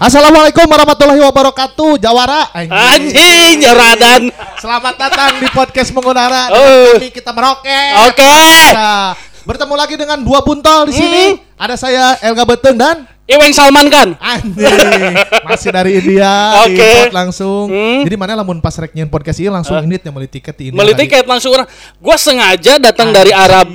[0.00, 2.48] Assalamualaikum warahmatullahi wabarakatuh, Jawara.
[2.56, 4.32] Anjing, jaradan.
[4.56, 6.48] Selamat datang di podcast mengudara.
[6.56, 6.96] Oh.
[6.96, 8.08] Kami kita meroket.
[8.08, 8.24] Oke.
[8.72, 9.12] Ya,
[9.44, 11.36] bertemu lagi dengan dua buntal di sini.
[11.36, 11.60] Hmm.
[11.60, 14.16] Ada saya Elga Beteng dan Iweng Salman kan?
[14.16, 16.80] Anjing masih dari India Oke.
[16.80, 17.68] diimport langsung.
[17.68, 18.00] Hmm.
[18.00, 20.80] Jadi mana lamun pas rek nyen podcast ini langsung ini yang beli tiket di India.
[20.80, 21.00] Beli lagi.
[21.04, 21.68] tiket langsung orang.
[22.00, 23.68] Gua sengaja datang dari Arab.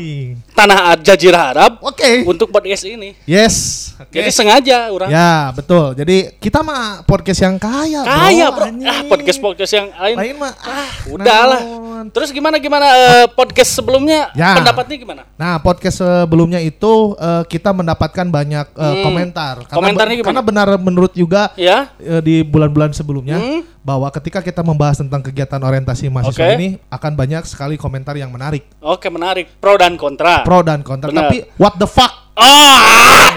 [0.55, 2.23] Tanah Jazirah Arab Oke.
[2.23, 3.11] untuk podcast ini.
[3.27, 3.91] Yes.
[3.95, 4.15] Oke.
[4.15, 5.11] Jadi sengaja orang.
[5.11, 5.91] Ya, betul.
[5.93, 8.65] Jadi kita mah podcast yang kaya, Kaya, Bro.
[8.65, 8.87] anjing.
[8.87, 10.15] Ah, podcast-podcast yang lain.
[10.15, 11.61] lain mah ah, Udahlah.
[11.61, 12.05] naon.
[12.09, 14.55] Terus gimana gimana eh, podcast sebelumnya Ya.
[14.55, 15.21] pendapatnya gimana?
[15.35, 19.03] Nah, podcast sebelumnya itu eh, kita mendapatkan banyak eh, Hmm.
[19.03, 19.55] komentar.
[19.63, 20.27] Karena, Komentarnya gimana?
[20.31, 21.91] Karena benar menurut juga Ya.
[21.99, 23.61] eh, di bulan-bulan sebelumnya Hmm.
[23.85, 26.57] Bahwa ketika kita membahas tentang kegiatan orientasi mahasiswa Oke.
[26.57, 29.45] ini akan banyak sekali komentar yang menarik, Oke, menarik.
[29.55, 30.41] Pro dan kontra.
[30.41, 31.07] pro dan kontra.
[31.07, 31.29] Benar.
[31.29, 32.33] Tapi what the fuck?
[32.35, 33.29] Oh!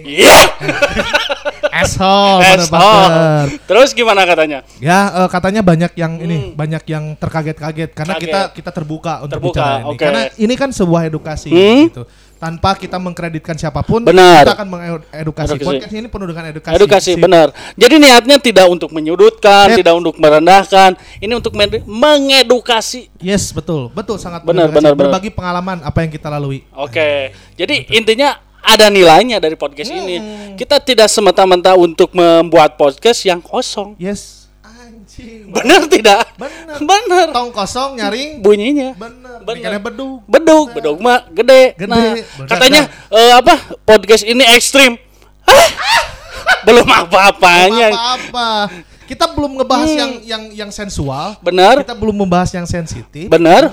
[0.00, 0.38] Iya.
[1.70, 3.60] Asshole, Asshole.
[3.60, 4.64] Terus gimana katanya?
[4.78, 8.18] Ya eh, katanya banyak yang ini banyak yang terkaget-kaget karena Hmm.
[8.18, 8.24] Kaget.
[8.24, 9.98] kita kita terbuka untuk Terbuka, bicara ini oke.
[10.00, 11.86] karena ini kan sebuah edukasi Hmm.
[11.86, 12.02] gitu
[12.38, 14.46] tanpa kita mengkreditkan siapa pun Benar.
[14.46, 15.66] kita akan mengedukasi Edukasi.
[15.66, 17.18] podcast ini penuh dengan edukasi Edukasi Sip.
[17.18, 17.50] benar.
[17.74, 19.82] Jadi niatnya tidak untuk menyudutkan, Sip.
[19.82, 20.94] tidak untuk merendahkan.
[21.18, 23.10] Ini untuk men- mengedukasi.
[23.18, 25.10] yes betul betul sangat Benar, benar, benar.
[25.10, 27.34] berbagi pengalaman apa yang kita lalui Oke.
[27.54, 29.98] Jadi intinya ada nilainya dari podcast Hmm.
[29.98, 30.16] ini.
[30.54, 33.98] Kita tidak semata-mata untuk membuat podcast yang kosong.
[33.98, 34.37] yes
[35.18, 36.22] anjing Benar tidak?
[36.78, 37.26] Benar.
[37.34, 38.94] Tong kosong nyaring Bunyinya.
[38.94, 39.56] bener Benar.
[39.58, 41.74] bikinnya bedug Bedug, bedug mah gede.
[41.74, 41.86] Gede.
[41.90, 43.54] Nah, Benar, katanya eh, apa?
[43.82, 44.94] Podcast ini ekstrim.
[45.42, 45.68] Hah?
[46.66, 47.90] Belum apa-apanya.
[47.92, 48.50] apa-apa
[49.08, 51.44] kita belum ngebahas yang yang yang sensual Hmm.
[51.48, 51.74] Benar.
[51.80, 53.72] kita belum membahas yang sensitif Benar.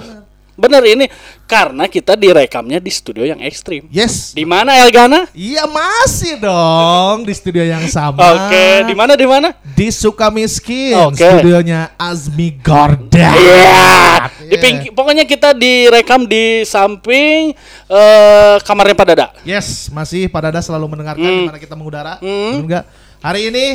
[0.55, 1.11] Benar ini
[1.43, 3.85] karena kita direkamnya di studio yang ekstrim.
[3.87, 5.27] yes Di mana Elgana?
[5.31, 8.47] Iya masih dong di studio yang sama.
[8.47, 9.51] Oke, di mana di mana?
[9.75, 11.19] Di Sukamiskin, Oke.
[11.19, 13.35] studionya Azmi Gorda.
[13.35, 14.31] Iya.
[14.41, 14.61] Di Iya.
[14.61, 17.51] ping- pokoknya kita direkam di samping
[17.85, 19.27] eh, kamarnya Pak Dada.
[19.43, 21.39] Yes, masih Pak Dada selalu mendengarkan Hmm.
[21.41, 22.17] di mana kita mengudara.
[22.17, 22.57] Hmm.
[22.57, 22.85] Betul nggak?
[23.21, 23.65] Hari ini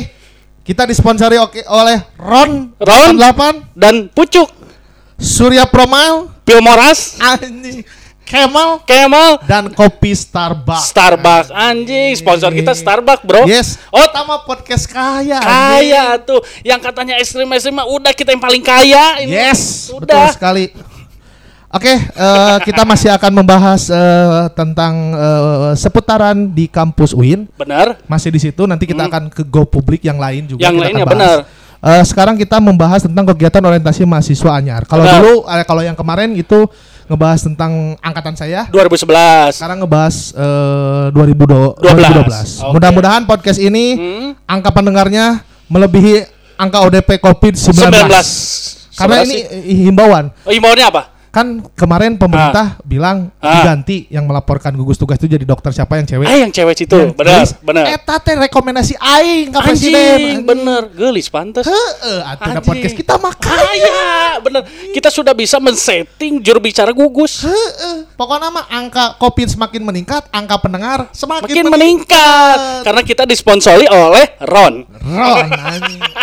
[0.61, 3.13] kita disponsori oke oleh Ron, Ron.
[3.17, 4.49] 8, Dan Pucuk,
[5.21, 7.85] Surya Promal, Pilmoras, anjing,
[8.25, 10.89] Kemal, Kemal, dan kopi Starbucks.
[10.89, 13.45] Starbucks anjing, sponsor kita Starbucks, Bro.
[13.45, 13.77] Yes.
[13.93, 15.37] Oh, Pertama podcast kaya.
[15.37, 15.45] anjing.
[15.45, 16.41] kaya tuh.
[16.65, 19.37] Yang katanya ekstrim-ekstrim mah udah kita yang paling kaya ini.
[19.37, 20.33] Yes, betul Udah.
[20.33, 20.73] sekali.
[21.71, 27.45] Oke, eh, kita masih akan membahas eh, tentang eh, seputaran di kampus UIN.
[27.55, 28.01] Benar.
[28.09, 28.65] Masih di situ.
[28.65, 30.65] Nanti kita akan ke go publik yang lain juga.
[30.65, 30.67] Hmm.
[30.67, 31.37] Yang lainnya, benar.
[31.81, 34.85] Eh, sekarang kita membahas tentang kegiatan orientasi mahasiswa Anyar.
[34.85, 36.69] Kalau dulu, eh, kalau yang kemarin itu
[37.09, 38.69] ngebahas tentang angkatan saya.
[38.69, 39.57] 2011.
[39.57, 41.81] Sekarang ngebahas eh, 2012.
[41.81, 42.61] 12.
[42.61, 42.73] Oke.
[42.77, 44.29] Mudah-mudahan podcast ini Hmm.
[44.45, 46.21] angka pendengarnya melebihi
[46.53, 47.73] angka ODP COVID-19.
[47.73, 48.77] 19.
[48.93, 49.89] Karena Seberapa ini sih?
[49.89, 50.29] himbauan.
[50.45, 51.01] Oh, imbauannya apa?
[51.31, 53.55] Kan kemarin pemerintah bilang Ah.
[53.57, 56.27] diganti yang melaporkan gugus tugas itu jadi dokter siapa yang cewek.
[56.27, 56.91] Ah, yang cewek situ.
[56.91, 57.85] Yang benar, benar.
[57.89, 60.43] Eta teh rekomendasi aing Anjing, presiden.
[60.43, 61.63] bener, gelis pantas.
[61.63, 63.63] Heeh, atuh podcast kita mah kaya.
[63.63, 64.03] Kaya,
[64.39, 64.61] bener.
[64.91, 67.47] Kita sudah bisa men-setting juru bicara gugus.
[67.47, 68.11] Heeh.
[68.11, 71.79] Pokoknya mah angka Covid semakin meningkat, angka pendengar semakin Makin meningkat.
[72.59, 74.83] meningkat karena kita disponsori oleh Ron.
[74.99, 75.47] Ron,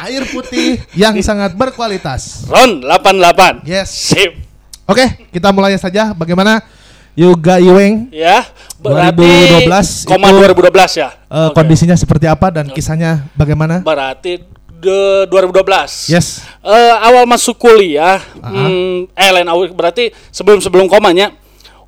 [0.05, 2.45] air putih yang sangat berkualitas.
[2.45, 3.65] Ron 88.
[3.65, 3.89] Yes.
[3.89, 4.47] Sip.
[4.88, 6.16] Oke, kita mulai saja.
[6.16, 6.65] Bagaimana
[7.12, 8.47] Yoga Iweng Ya,
[8.81, 9.26] berarti
[9.69, 11.09] 2012 koma itu, 2012 ya.
[11.12, 11.60] eh, Oke.
[11.60, 13.84] kondisinya seperti apa dan kisahnya bagaimana?
[13.84, 14.41] Berarti
[14.78, 16.09] de 2012.
[16.09, 16.47] Yes.
[16.62, 21.34] Eh, awal masuk kuliah, hmm, eh lain awal berarti sebelum sebelum komanya,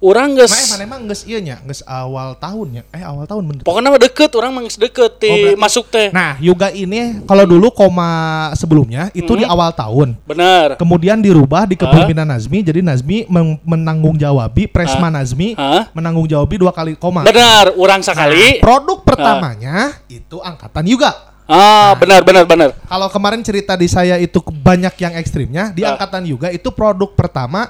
[0.01, 2.89] orang Mana mana emang geus ieu nya, geus awal tahunnya.
[2.89, 3.63] Eh awal tahun bener.
[3.69, 6.09] pokoknya mah deket, orang mah deket di Oh, masuk teh.
[6.09, 10.17] Nah, yoga ini kalau dulu koma sebelumnya itu di awal tahun.
[10.25, 10.81] Bener.
[10.81, 15.93] Kemudian dirubah di kepemimpinan Nazmi, jadi Nazmi men- menanggung jawabi Presma Nazmi Hah?
[15.93, 17.29] menanggung jawabi dua kali koma.
[17.29, 18.57] Benar, orang sekali.
[18.65, 21.13] Produk pertamanya itu angkatan juga.
[21.51, 22.73] Ah, benar benar benar.
[22.87, 27.69] Kalau kemarin cerita di saya itu banyak yang ekstrimnya, di angkatan juga itu produk pertama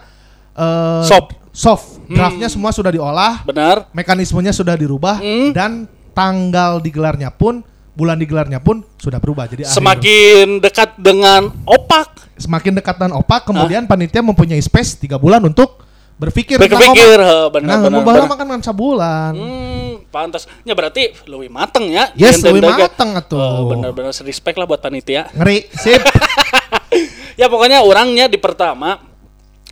[0.53, 1.40] eh, Soft.
[1.51, 2.03] Soft.
[2.07, 3.91] Draftnya semua sudah diolah, Benar.
[3.91, 5.51] mekanismenya sudah dirubah Hmm.
[5.55, 7.63] dan tanggal digelarnya pun
[7.95, 9.47] bulan digelarnya pun sudah berubah.
[9.47, 12.33] Jadi akhir- Semakin dekat dengan opak.
[12.41, 15.85] semakin dekat dan opak, kemudian panitia mempunyai space tiga bulan untuk
[16.17, 17.61] berpikir Berpikir, opak.
[17.61, 19.33] benar Nah, kan kan sabulan.
[19.37, 20.49] Hmm, pantas.
[20.65, 22.13] Ya berarti lebih mateng ya.
[22.17, 23.41] Yes, lebih mateng atuh.
[23.41, 25.29] Oh, benar-benar respect lah buat panitia.
[25.33, 26.01] Ngeri, sip.
[27.41, 29.10] ya pokoknya orangnya di pertama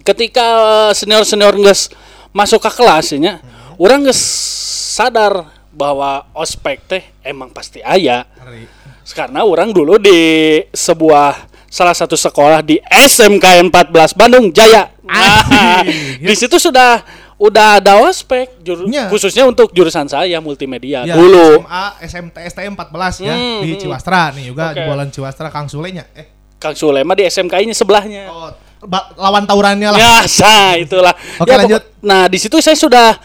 [0.09, 0.47] ketika
[0.93, 1.93] senior senior nges
[2.31, 3.45] masuk ke kelasnya
[3.77, 4.21] orang nges
[4.95, 8.25] sadar bahwa ospek teh emang pasti aya
[9.09, 10.19] karena orang dulu di
[10.69, 14.89] sebuah salah satu sekolah di SMK 14 Bandung Jaya.
[15.05, 15.45] Nah,
[16.29, 17.05] di situ sudah
[17.37, 19.07] udah ada ospek juru- Nya.
[19.09, 21.61] khususnya untuk jurusan saya multimedia Ya, dulu.
[21.63, 23.81] SMA, SMT, STM 14 ya Hmm, di hmm.
[23.81, 24.81] Ciwastra nih juga Oke.
[24.81, 26.05] jebolan Ciwastra Kang Sulenya.
[26.13, 26.27] Eh,
[26.57, 28.29] Kang Sulema di SMK-nya sebelahnya.
[28.29, 28.51] oh,
[29.15, 29.99] lawan tawurannya lah.
[29.99, 31.15] Ya, sah itulah.
[31.39, 31.83] Oke, Ya, lanjut.
[31.83, 33.19] pokok- Nah, di situ saya sudah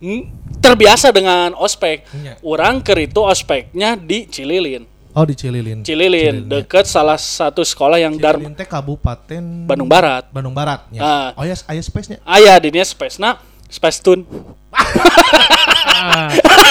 [0.00, 0.22] mm,
[0.58, 2.08] terbiasa dengan ospek.
[2.14, 2.40] Iya.
[2.40, 4.88] Orang ker itu ospeknya di Cililin.
[5.14, 5.86] Oh, di Cililin.
[5.86, 6.58] Cililin, ya.
[6.58, 10.26] dekat salah satu sekolah yang Cililin teh Kabupaten Bandung Barat.
[10.32, 11.00] Bandung Barat ya.
[11.00, 11.28] Ah.
[11.38, 12.18] Oh ya, aya space-nya.
[12.24, 13.38] Aya di nya Space na
[13.70, 14.26] Space Tune.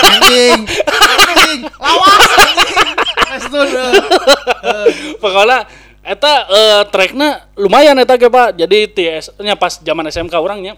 [0.04, 0.60] anjing.
[1.24, 2.88] Anjing, lawas anjing.
[3.24, 3.94] Space-tune, eh.
[5.18, 5.58] Pokoknya
[6.04, 8.60] eta eh, tracknya lumayan eta ge Pak.
[8.60, 10.76] Jadi TS nya pas zaman SMK orangnya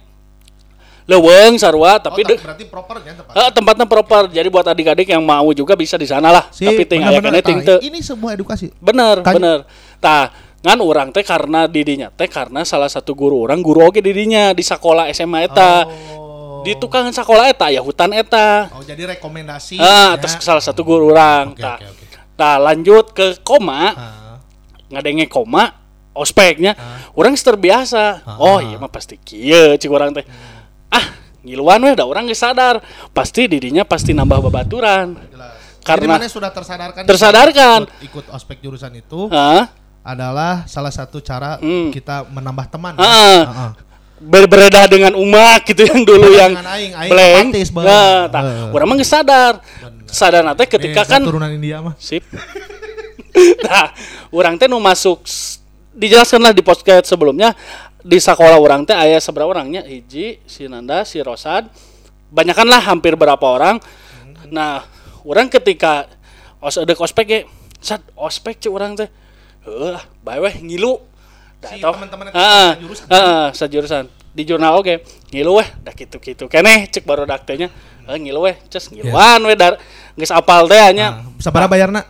[1.05, 3.33] leuweung sarua tapi oh, berarti propernya tepat.
[3.37, 4.23] eh, tempatnya proper.
[4.29, 6.49] Jadi buat adik-adik yang mau juga bisa di sana lah.
[6.49, 7.77] Si, tapi tinggal ya bener-bener, ting teu.
[7.77, 8.73] Ini sebuah edukasi.
[8.81, 9.69] Bener, Kan- bener.
[10.01, 10.33] Tah,
[10.65, 14.65] ngan orang teh karena didinya teh karena salah satu guru orang guru oge didinya di
[14.65, 15.85] sekolah SMA eta.
[15.85, 16.65] Oh.
[16.65, 18.73] Di tukang sekolah eta ya hutan eta.
[18.73, 19.77] Oh, jadi rekomendasi.
[19.77, 20.17] Ah, ya.
[20.17, 21.53] atas salah satu guru orang.
[21.53, 21.77] Oke, Tah.
[21.77, 22.05] oke, oke.
[22.33, 24.24] Tah, lanjut ke koma, Ah,
[24.87, 25.73] ngadenge koma,
[26.11, 26.73] ospeknya.
[26.73, 27.11] Ah.
[27.11, 28.21] Orang terbiasa.
[28.21, 28.37] Ah.
[28.37, 30.25] Oh, iya mah pasti kieu cik orang teh.
[30.87, 31.05] Ah,
[31.41, 32.79] ngiluan we da orang geus sadar.
[33.11, 35.15] Pasti didinya pasti nambah babaturan.
[35.27, 35.53] jelas.
[35.85, 37.79] Karena- Jadi sudah tersadarkan Tersadarkan.
[37.85, 39.69] ikut, ikut ospek jurusan itu Hah?
[40.01, 41.93] adalah salah satu cara Hmm.
[41.93, 42.97] kita menambah teman.
[42.97, 43.05] Ah.
[43.05, 43.13] Ya?
[43.45, 43.71] Ah, ah.
[44.15, 47.47] Ber beredah dengan umat gitu yang dulu Beredah yang aing, aing blank.
[47.83, 48.71] Nah, Eh.
[48.71, 49.53] orang mah sadar.
[50.07, 51.93] Sadar nate ketika Eh, kan turunan India mah.
[51.99, 52.23] Sip.
[53.65, 53.91] nah,
[54.31, 55.23] orang teh nu masuk
[55.95, 57.55] dijelaskanlah di podcast sebelumnya
[58.05, 59.81] di sekolah orang teh aya seberapa orangnya?
[59.81, 61.65] Hiji si Nanda si Rosad.
[62.29, 63.81] Banyakan lah hampir berapa orang.
[64.53, 64.85] Nah
[65.25, 66.05] orang ketika
[66.61, 67.39] os ada ospek ge
[67.81, 69.09] sat ospek cek orang teh.
[69.65, 71.01] Heuh bae weh ngilu.
[71.57, 72.69] Da Si teman-teman Heeh,
[73.09, 74.05] heeh, sejurusan
[74.35, 75.01] di jurnal oke
[75.33, 75.67] ngilu weh.
[75.81, 77.73] Dah gitu-gitu keneh cek baru daktenya
[78.05, 79.81] eh ngilu weh ces ngiluan weh dar
[80.13, 82.05] geus apal teh nya Nah, sabaraha bayarna?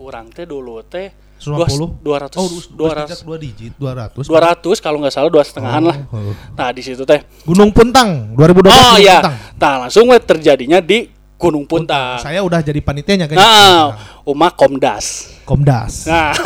[0.00, 2.04] Orang teh dulu teh 150?
[2.04, 4.28] dua ratus Oh, dua dua ratus dua digit, 200.
[4.28, 6.36] dua ratus kalau nggak salah dua setengahan lah oh.
[6.52, 9.36] nah di situ teh Gunung Puntang 2012 oh Gunung iya Puntang.
[9.56, 13.36] nah langsung terjadinya di Gunung Puntang Saya udah jadi panitianya kan.
[13.36, 16.04] nah Uma Komdas Komdas.
[16.04, 16.36] nah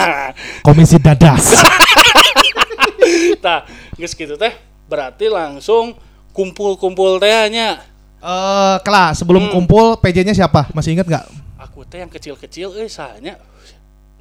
[0.62, 1.58] Komisi Dadas.
[3.44, 4.54] nah geus gitu teh
[4.86, 5.98] berarti langsung
[6.30, 7.82] kumpul-kumpul teh nya
[8.24, 9.52] Eh, kelas sebelum Hmm.
[9.52, 10.72] kumpul PJ-nya siapa?
[10.72, 11.28] Masih ingat nggak?
[11.84, 13.36] Teh yang kecil-kecil eh sahanya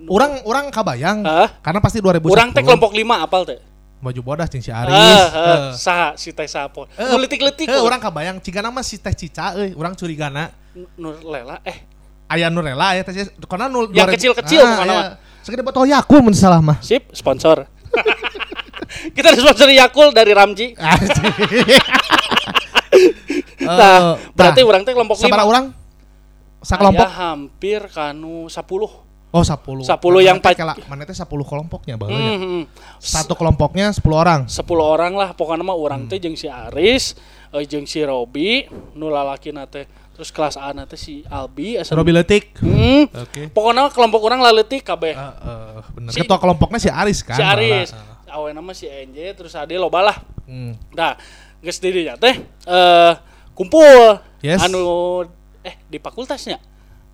[0.04, 1.48] Orang orang kabayang Hah?
[1.64, 2.28] karena pasti 2010.
[2.28, 3.60] orang teh kelompok lima apal teh
[4.04, 4.92] baju bodas jeung si Aris.
[4.92, 5.60] ah, ah, Eh.
[5.74, 9.56] saha si teh sapo Eh, nu letik-letik eh, orang kabayang jika nama si teh Cica
[9.56, 10.52] euy, urang curigana
[11.00, 11.88] Nur Lela eh
[12.28, 13.16] aya nu rela ya teh
[13.46, 15.04] karena nu Yang 2000 kecil-kecil Ah, mah.
[15.44, 16.80] Segede botol Yakult mun salah mah.
[16.80, 17.68] Sip, sponsor.
[19.16, 20.72] Kita disponsori Yakul dari Ramji.
[23.64, 25.44] Nah, berarti nah, orang teh kelompok lima.
[25.48, 25.66] urang?
[26.64, 27.04] Sakelompok?
[27.04, 29.04] Aya hampir kanu 10.
[29.30, 29.82] Oh, 10.
[29.82, 29.90] 10
[30.22, 32.32] yang teh pac- kela- mana teh 10 kelompoknya Hmm, baheula.
[32.32, 32.64] hmm.
[32.98, 34.46] Satu kelompoknya 10 orang.
[34.46, 35.84] 10 orang lah pokoknya mah Hmm.
[35.84, 37.18] orang teh jeung si Aris,
[37.50, 39.84] eh, jeung si Robi, nu lalakina teh.
[40.14, 42.54] Terus kelas A na teh si Albi asa Robi Letik.
[42.62, 43.10] Hmm.
[43.12, 43.50] Oke.
[43.50, 45.12] Pokoknya kelompok orang laletik kabeh.
[45.12, 46.14] Eh, eh, bener.
[46.14, 47.34] Si- Ketua kelompoknya si Aris kan.
[47.34, 48.22] si Aris, malah.
[48.32, 50.18] awe nama si NJ terus ade loba lah.
[50.46, 50.78] Hmm.
[50.92, 51.18] Nah,
[51.60, 53.14] geus di dinya teh eh
[53.52, 54.22] kumpul.
[54.40, 54.62] Yes.
[54.62, 55.26] Anu
[55.64, 56.60] eh di fakultasnya.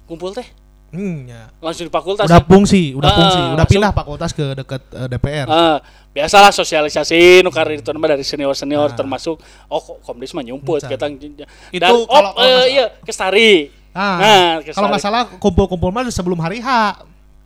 [0.03, 0.45] Kumpul teh
[0.89, 1.53] Hmm, ya.
[1.61, 2.25] langsung di fakultas.
[2.25, 3.69] Udah fungsi, udah Ah, fungsi, udah langsung.
[3.71, 5.45] pindah fakultas ke dekat eh, DPR.
[5.45, 5.77] Eh,
[6.11, 8.97] biasalah sosialisasi nu karir itu mah dari senior-senior Nah.
[8.97, 9.37] termasuk
[9.67, 13.69] oh komdis mah nyumput kita Itu dan oh kalau- kalau eh, nggak iya Kestari.
[13.89, 15.13] Ah, Nah, ke kalau nggak Sari.
[15.13, 16.69] salah kumpul-kumpul mah sebelum hari H.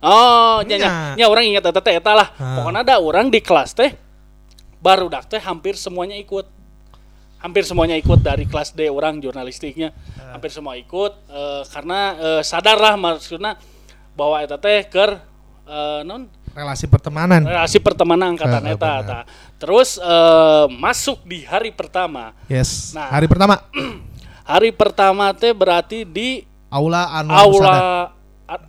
[0.00, 0.92] Oh, nya nya, Nya.
[1.14, 2.28] nya orang ingat eta teh eta lah.
[2.34, 2.56] Ah.
[2.56, 3.92] Pokoknya ada orang di kelas teh
[4.78, 6.48] baru dak teh hampir semuanya ikut.
[7.44, 9.92] Hampir semuanya ikut dari kelas D orang jurnalistiknya.
[10.16, 10.32] Ah.
[10.34, 13.60] Hampir semua ikut eh, karena eh, sadar lah maksudnya
[14.16, 15.20] bahwa eta teh keur
[15.62, 16.24] eh, non
[16.54, 17.42] Relasi pertemanan.
[17.42, 19.04] relasi pertemanan angkatan Eh, eta benar.
[19.04, 19.18] ta.
[19.58, 22.32] Terus eh, masuk di hari pertama.
[22.48, 22.96] Yes.
[22.96, 23.12] Nah.
[23.12, 23.60] Hari pertama
[24.56, 27.80] Hari pertama teh berarti di Aula Anwar Aula Musada.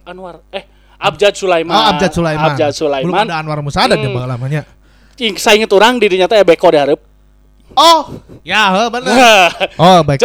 [0.04, 1.72] Anwar eh Abjad Sulaiman.
[1.72, 2.52] Oh, Abjad Sulaiman.
[2.52, 3.24] Abjad Belum Sulaiman.
[3.24, 4.16] ada Anwar Musada dia Hmm.
[4.16, 4.64] pengalamannya.
[5.16, 7.00] Ing saya inget orang di dinya teh beko di hareup.
[7.76, 8.02] Oh,
[8.42, 9.52] ya heuh, bener.
[9.84, 10.24] Oh, baik.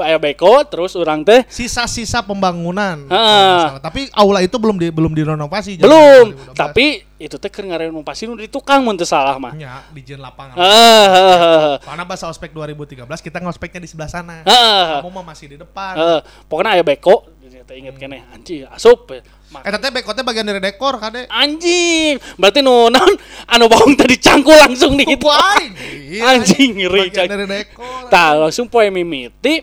[0.00, 3.04] Aya beko terus orang teh Sisa-sisa pembangunan.
[3.04, 3.80] Salah.
[3.84, 5.76] Tapi aula itu belum di, belum direnovasi.
[5.76, 6.56] belum 2012.
[6.56, 10.20] tapi itu teh keur ngarenovasi nu di tukang mun teu salah mah ya di jen
[10.20, 10.56] lapangan.
[10.56, 14.40] Heeh, Karena bahasa ospek 2013 kita ngospeknya di sebelah sana.
[14.40, 15.04] heeh.
[15.04, 15.92] Kamu mah masih di depan.
[15.96, 17.28] Heeh, pokoknya aya beko
[17.68, 19.04] teh inget keneh anjing asup
[19.50, 21.26] Ma- Eh teh bekotnya bagian dari dekor kade.
[21.26, 23.14] anjing berarti nu naon
[23.44, 25.74] anu bawang tadi cangkul langsung di itu Kuain.
[26.30, 28.06] Anjing, ngeri, Bagian dari dekor.
[28.06, 29.58] tah langsung poe mimiti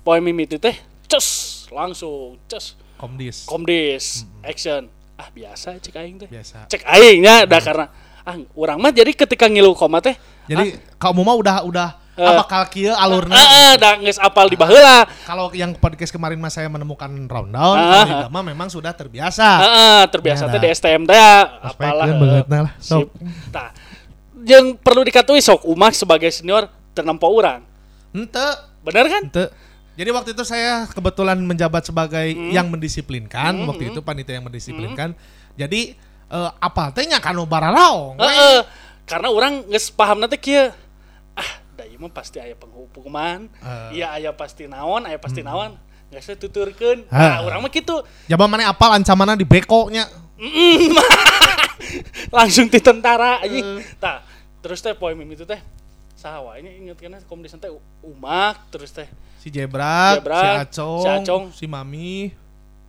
[0.00, 0.76] poe mimiti teh
[1.06, 1.28] cus
[1.68, 3.44] langsung cus Komdis.
[3.44, 4.04] komdis
[4.40, 6.68] action ah biasa cek aing teh Biasa.
[6.68, 7.86] cek aingnya dah karena
[8.20, 10.14] ah orang mah jadi ketika ngilu koma teh
[10.44, 12.22] Jadi kamu mah udah udah Eh.
[12.22, 13.34] apa bakal kieu alurna.
[13.34, 18.26] ah dah geus apal di baheula Kalau yang podcast kemarin mas saya menemukan rundown, Ah.
[18.26, 19.42] kalau memang sudah terbiasa.
[19.58, 20.62] Heeh, terbiasa Ya, teh dah.
[20.62, 22.04] di STM teh ya, apalah.
[22.04, 23.10] kan eh, bangetna lah, sok.
[23.50, 23.74] Tah.
[24.40, 27.66] Yang perlu dikataui sok Umak sebagai senior ternempo orang.
[28.10, 28.46] Ente,
[28.80, 29.22] Bener kan?
[29.24, 29.46] ente.
[29.94, 32.50] Jadi waktu itu saya kebetulan menjabat sebagai Hmm.
[32.50, 35.14] yang mendisiplinkan, waktu itu panitia yang mendisiplinkan.
[35.52, 35.94] Jadi
[36.26, 38.18] eh, apa teh nya kanu bararaong.
[38.18, 38.58] Heeh.
[39.04, 40.70] Karena orang geus paham nanti kieu.
[41.74, 43.50] Ah, da ieu mah pasti aya penghukuman.
[43.50, 43.98] Eh.
[43.98, 45.74] Iya aya pasti naon, aya pasti naon.
[46.14, 47.02] Geus teh tuturkeun.
[47.10, 47.42] Ah.
[47.42, 47.98] Nah, urang mah kitu.
[48.30, 50.06] Jaba mana apal ancamanna di bekonya.
[52.36, 53.82] Langsung di tentara anjing.
[53.82, 53.98] Eh.
[53.98, 54.22] Tah,
[54.62, 55.58] terus teh poe mimiti teh
[56.14, 57.68] saha ini inget kan komdis teh
[58.00, 59.04] Umak terus teh
[59.36, 61.44] Si Jebrak, Jebrak, si si Acong, Acong.
[61.52, 62.32] si Mami,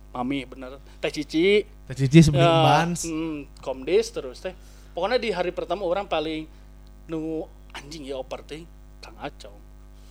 [0.08, 3.04] Mami bener Teh Cici Teh Cici sebelum Ya, Bans.
[3.04, 4.56] hmm, komdis terus teh
[4.96, 6.48] pokoknya di hari pertama orang paling
[7.12, 7.44] nu
[7.76, 8.64] anjing ya oper teh
[8.98, 9.54] Kang Acong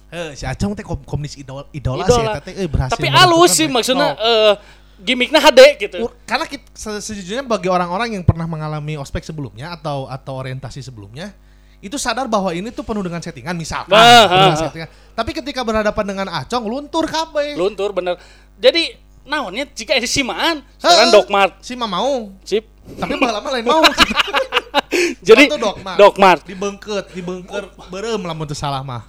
[0.07, 2.37] Eh, si Acong teh kom komnis idol idola, Idola.
[2.37, 2.93] sih teh eh, berhasil.
[2.93, 4.21] tapi menentukan halus sih maksudnya Oh.
[4.21, 4.53] eh
[4.97, 10.07] gimmicknya HD gitu karena kita, se- sejujurnya bagi orang-orang yang pernah mengalami ospek sebelumnya atau
[10.07, 11.35] atau orientasi sebelumnya
[11.81, 14.89] itu sadar bahwa ini tuh penuh dengan settingan misalkan Bah, penuh dengan ha, settingan.
[15.11, 18.15] tapi ketika berhadapan dengan Acong luntur kabeh luntur bener
[18.55, 21.13] jadi naonnya jika ada simaan sekarang Heeh.
[21.13, 22.63] Dogmart si mah mau sip
[22.95, 23.83] tapi lama lain mau
[25.27, 25.97] jadi Waktu Dogmart.
[25.97, 29.03] Dogmart dibengket dibengker berem lamun teu salah mah.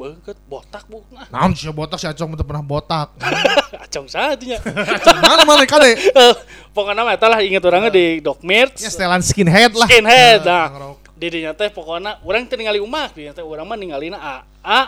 [0.00, 1.04] Bengket botak bu.
[1.12, 3.12] Nah naon si botak si Acong teu pernah botak.
[3.84, 6.34] Acong Acong mana mana kade Eh,
[6.72, 9.84] pokoknya mah lah inget orangnya di Dogmart ya setelan skinhead lah.
[9.84, 14.16] Skinhead Eh, nah didinya teh pokoknya orang teh ningali umak didinya teh orang mah ningalina
[14.16, 14.82] AA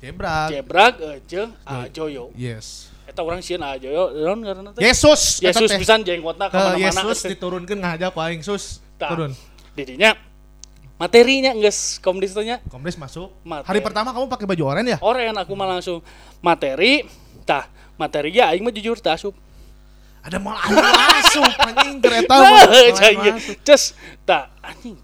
[0.00, 0.48] Jebrak.
[0.50, 2.34] Jebrak eh, jeung A Joyo.
[2.34, 2.90] yes.
[3.06, 4.82] Eta orang sieun A Joyo naon ngaranna teh?
[4.82, 8.82] Yesus Yesus pisan jenggotna ke ka mana-mana Yesus diturunkan ngajak ku aing sus.
[9.00, 9.32] Turun
[9.74, 10.16] didinya
[11.00, 13.32] materinya geus komdis teh nya komdes masuk.
[13.40, 13.68] Materi.
[13.72, 14.98] hari pertama kamu pakai baju oranye ya?
[15.00, 16.04] Oren aku mah langsung
[16.44, 17.08] materi.
[17.48, 17.64] Tah
[17.96, 19.32] materi ya aing mah jujur tah asup
[20.20, 23.36] ada malah masuk anjing kereta Nah, mah, malah.
[23.64, 23.96] Cus,
[24.28, 24.96] tah anjing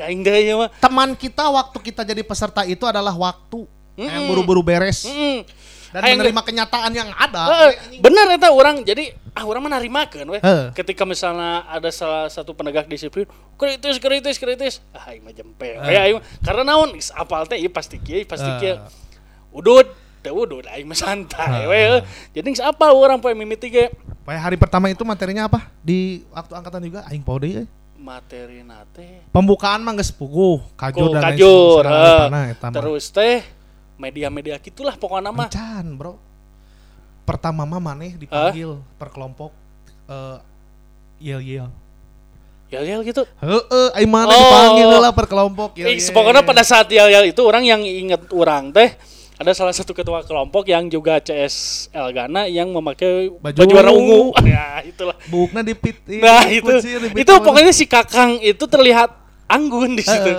[0.00, 0.72] aing ya mah.
[0.80, 3.68] teman kita waktu kita jadi peserta itu adalah waktu.
[3.98, 5.04] Yang buru-buru beres.
[5.04, 5.42] Heeh.
[5.88, 10.28] Dan Hayang- menerima kenyataan yang ada Heeh, bener eta orang jadi ah orang mah narimakeun
[10.28, 10.38] we.
[10.38, 10.74] Heeh.
[10.74, 15.96] Ketika misalnya ada salah satu penegak disiplin, kritis kritis kritis, ah aing mah jempe Heeh.
[15.96, 16.24] aing mah.
[16.42, 18.60] Karena naon geus apal teh ieu pasti kieu pasti Heeh.
[18.60, 18.76] kieu.
[19.50, 19.88] Udud,
[20.20, 21.70] teu udud aing mah santai Heeh.
[21.70, 21.78] we.
[21.78, 22.00] heuh.
[22.34, 23.88] Jadi geus apal urang poe mimiti ge.
[24.20, 27.68] Pokoknya hari pertama itu materinya apa di waktu angkatan juga aing poho deui euy.
[27.98, 31.82] Materi nate pembukaan mah geus puguh kajur dan lain kajur.
[31.82, 32.76] mana eta mah.
[32.76, 33.42] Terus teh
[33.98, 35.46] media-media gitulah pokoknya mah.
[35.46, 36.14] Encan, bro
[37.22, 39.52] pertama mah maneh dipanggil per kelompok
[40.06, 40.38] eh
[41.20, 41.68] yel yel
[42.68, 43.24] Ya ya gitu.
[43.38, 44.36] Heeh, aing mana Oh.
[44.38, 48.68] dipanggil lah per kelompok yel Eh, pokoknya pada saat yel-yel itu orang yang inget orang
[48.70, 48.92] teh
[49.34, 54.20] ada salah satu ketua kelompok yang juga CS Elgana yang memakai Baju baju, warna ungu.
[54.46, 55.16] Ya, itulah.
[55.26, 56.68] bukna dipit Nah, itu
[57.14, 60.32] itu pokoknya si Kakang itu terlihat anggun di situ.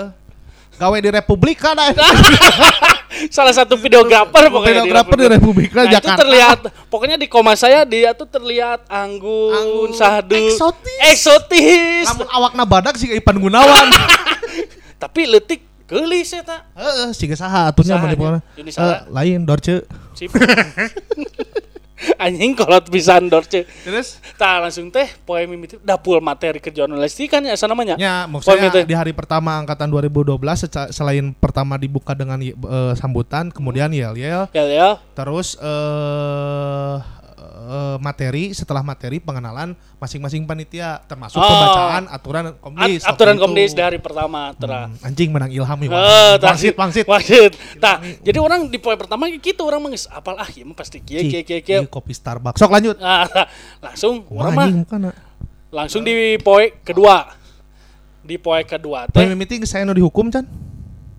[0.76, 1.92] gawe di Republika dah
[3.28, 7.84] salah satu videografer pokoknya videografer di Republika Nah, itu Jakarta terlihat pokoknya di koma saya
[7.84, 11.00] dia tuh terlihat anggun, Anggun, sahdu, eksotis.
[11.06, 12.08] eksotis.
[12.08, 13.92] lamun awakna badak sih Ipan Gunawan
[15.04, 16.68] Tapi letik geulis eta.
[16.74, 18.20] heeh siga saha atunya mah di nya?
[18.20, 18.40] pokona.
[18.56, 18.86] Yuni saha?
[18.86, 19.76] Eh, lain Dorce
[20.14, 20.30] Sip.
[22.24, 23.68] Anjing kolot pisan dorce.
[23.84, 28.00] terus Tah langsung teh poe mimiti dapul materi ke jurnalistikan ya asa namanya.
[28.00, 33.52] Ya, Poe maksudnya di hari pertama angkatan 2012 seca- selain pertama dibuka dengan eh, sambutan,
[33.52, 34.90] kemudian yel-yel, Ya ya.
[35.14, 37.19] terus eh
[37.70, 41.46] eh, materi setelah materi pengenalan masing-masing panitia termasuk Oh.
[41.46, 43.02] pembacaan aturan At- komdis.
[43.06, 43.44] aturan waktu itu.
[43.46, 44.90] komdis di hari pertama tera.
[44.90, 45.90] Hmm, anjing menang ilham ya.
[46.42, 47.06] Wangsit, wangsit.
[47.06, 47.54] Wangsit.
[47.78, 51.46] Tah, jadi orang di poe pertama gitu orang mengis apal ah mah pasti kieu kieu
[51.62, 51.86] kieu.
[51.86, 52.58] Ih, kopi Starbucks.
[52.58, 52.98] Sok lanjut.
[52.98, 53.30] Ah,
[53.80, 55.00] langsung orang mah anjing bukan.
[55.70, 57.38] langsung di poe kedua.
[58.20, 60.46] Di poe kedua Poin teh meeting saya nu dihukum can.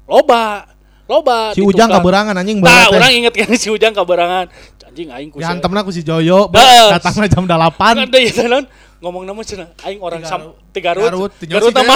[0.07, 0.70] loba.
[1.11, 1.99] Loba Si Ujang tukang.
[2.07, 2.95] kaberangan anjing banget.
[2.95, 4.47] orang inget kan si Ujang kaberangan
[4.87, 6.47] anjing aing ku Dihantemna ku si Joyo,
[6.95, 7.75] datangnya jam 8.
[7.75, 8.65] kan ada ya non
[9.03, 10.71] ngomong nama cenah aing orang sam Garut.
[10.71, 11.11] ti Garut
[11.51, 11.95] Garut, nama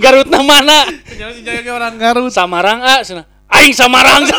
[0.00, 0.78] Garut nama mana
[1.68, 2.32] orang Garut.
[2.32, 4.24] Samarang ah cenah aing Samarang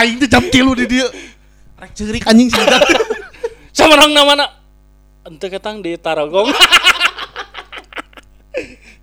[0.00, 1.04] Aing teh jam 3 di dieu.
[1.76, 2.80] Rek ceurik anjing si Ujang.
[3.76, 4.46] Samarang nama mana
[5.20, 6.48] ente ketang di Tarogong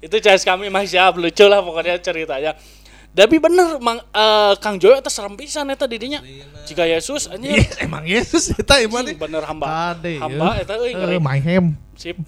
[0.08, 2.56] itu CS kami mah siap lucu lah pokoknya ceritanya
[3.10, 6.22] tapi bener mang, eh, Kang Joyo itu serem pisan eta didinya
[6.64, 10.62] jika Yesus anjir Iya, emang Yesus eta emang Anjing, bener hamba Kade, hamba ya.
[10.62, 11.18] eta euy Eh, ngeri.
[11.18, 11.66] my hem.
[11.94, 12.14] Sip.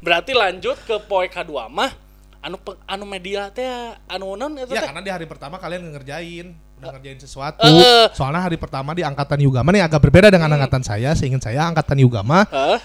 [0.00, 1.92] Berarti lanjut ke poin kedua mah
[2.40, 3.68] anu pe- anu media teh
[4.06, 7.60] anu non eta Ya karena di hari pertama kalian ngerjain udah ngerjain sesuatu.
[7.60, 8.08] Eh.
[8.14, 11.12] Soalnya hari pertama di angkatan Yugama nih agak berbeda dengan angkatan saya.
[11.12, 12.80] Seingat saya angkatan Yugama Heeh.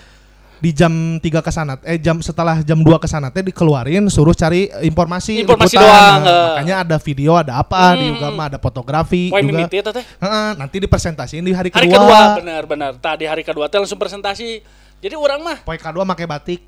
[0.55, 4.31] Di jam 3 ke sana eh jam setelah jam 2 ke sana teh dikeluarin suruh
[4.31, 5.83] cari informasi Informasi liputan.
[5.83, 6.47] doang, Nah, eh.
[6.55, 8.11] makanya ada video ada apa di Hmm.
[8.15, 10.01] Yugama ada fotografi Poin juga mimiti eta teh.
[10.01, 12.91] Heeh, nanti dipresentasiin di hari, Hari kedua, kedua benar benar.
[12.95, 14.63] Tadi hari kedua teh langsung presentasi.
[14.97, 16.61] Jadi orang mah poin kedua pakai batik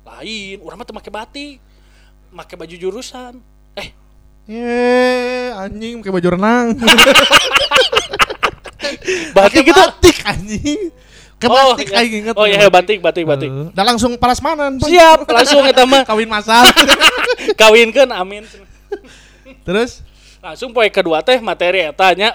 [0.00, 1.56] lain, orang mah teu make batik.
[2.28, 3.42] Make baju jurusan.
[3.74, 3.88] Eh,
[4.46, 6.74] Ye, anjing pakai baju renang.
[9.32, 9.74] batik Pakai gitu.
[9.74, 10.80] batik anjing.
[11.40, 12.04] Ke Oh, batik iya.
[12.04, 12.34] aing inget.
[12.36, 13.48] Oh iya batik batik batik.
[13.48, 14.76] Udah langsung prasmanan.
[14.76, 14.88] Bang.
[14.92, 16.68] Siap, langsung eta mah Kawin masal.
[17.60, 18.44] kawinkeun amin.
[19.66, 20.04] Terus
[20.40, 22.32] langsung poin kedua teh materi eta nya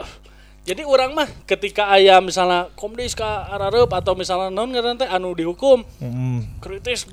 [0.66, 5.34] jadi orang mah ketika ayam misalnya komdis ke ararep atau misalnya non ngaran teh anu
[5.34, 7.06] dihukum mm, kritis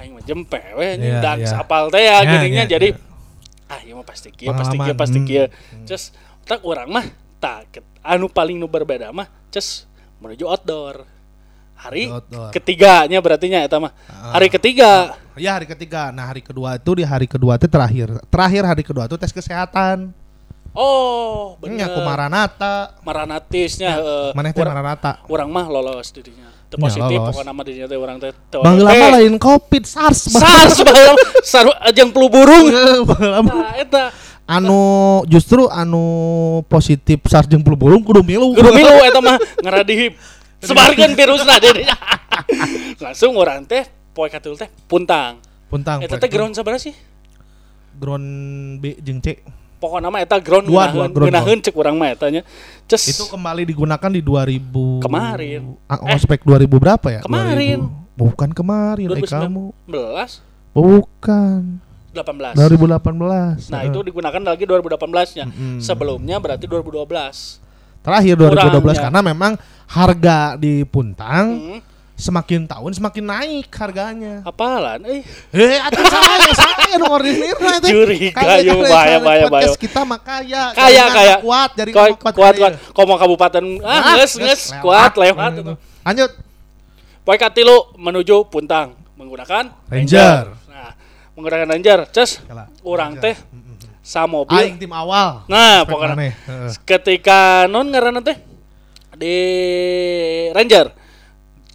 [0.00, 1.48] aing mah jempe we Iya, yeah, dan iya.
[1.48, 3.72] sapal teh ya Ya, geuninnya ya, jadi ya.
[3.72, 5.46] ah ieu mah pasti kieu pasti kieu Pengalaman, pasti kieu
[5.88, 6.04] terus
[6.44, 7.06] tak orang mah
[7.40, 9.88] tak anu paling nu berbeda mah ces
[10.24, 11.04] menuju outdoor
[11.76, 12.48] hari Outdoor.
[12.50, 14.32] ketiganya berarti nya eta mah Ah.
[14.32, 16.08] hari ketiga ya hari ketiga.
[16.08, 18.08] Nah hari kedua itu di hari kedua itu terakhir.
[18.26, 20.14] Terakhir hari kedua itu tes kesehatan.
[20.72, 21.86] oh Bener.
[21.86, 22.98] Aku Maranata.
[23.00, 24.28] maranatisnya heeh.
[24.32, 25.12] Mana teh Urang- Maranata?
[25.26, 27.30] orang mah lolos dirinya teu Ya, positif lolos.
[27.30, 30.30] pokoknya nama dirinya teh orang teh Bang lama lain covid SARS.
[30.30, 30.42] Bang.
[30.42, 32.66] SARS baheula saru ajang flu burung
[33.04, 33.42] mah.
[33.44, 34.04] nah eta
[34.44, 34.80] anu
[35.28, 36.04] justru anu
[36.68, 38.52] positif SARS jeung flu burung kudu milu.
[38.52, 40.12] Guru milu eta mah ngaradi
[40.60, 41.96] sebarkeun virusna dirinya.
[43.04, 45.40] Langsung orang teh poe katul teh puntang.
[45.68, 46.04] Puntang.
[46.04, 46.94] Eta teh ground sabaraha sih?
[47.98, 48.26] ground
[48.82, 49.40] B jeung C.
[49.78, 52.42] Pokokna mah eta ground Dua, ngeunaheun, dua, ground ngeunaheun cek urang mah eta nya.
[52.88, 55.62] Ces Itu kembali digunakan di 2000 Kemarin.
[55.86, 57.20] Ah, ospek 2000 berapa ya?
[57.24, 57.84] Kemarin.
[57.84, 58.02] 2000.
[58.14, 59.74] Bukan kemarin, eh, kamu.
[59.90, 60.40] 2019
[60.74, 61.83] Bukan.
[62.14, 62.54] 18.
[62.54, 63.68] 2018.
[63.68, 65.44] Nah, itu digunakan lagi 2018-nya.
[65.44, 65.78] Mm-mm.
[65.82, 67.60] Sebelumnya berarti 2012.
[68.04, 69.00] terakhir 2012 kurangnya.
[69.00, 69.52] karena memang
[69.88, 71.80] harga di Puntang Hmm.
[72.14, 74.44] semakin tahun semakin naik harganya.
[74.44, 77.90] Apalan eh Eh, atuh saya saya nu ordinir na teh.
[77.90, 79.72] Curiga, kan, bahaya, bahaya, bahaya.
[79.72, 80.76] Kita mah kaya.
[80.76, 82.72] kaya kaya kuat jadi kuat kuat kuat, kuat.
[82.92, 85.74] Komo kabupaten ah nges nges kuat lewat itu.
[86.04, 86.30] Lanjut.
[87.24, 90.44] Poin katilu menuju Puntang menggunakan Ranger.
[90.44, 90.63] Nah,
[91.34, 92.38] menggunakan Ranger, ces
[92.86, 93.34] orang teh
[94.04, 94.54] sa mobil.
[94.54, 95.42] Aing tim awal.
[95.50, 96.14] Nah, Spek pokoknya.
[96.30, 96.70] Heeh.
[96.84, 98.36] ketika non ngaranna teh
[99.14, 99.34] di
[100.54, 100.90] Ranger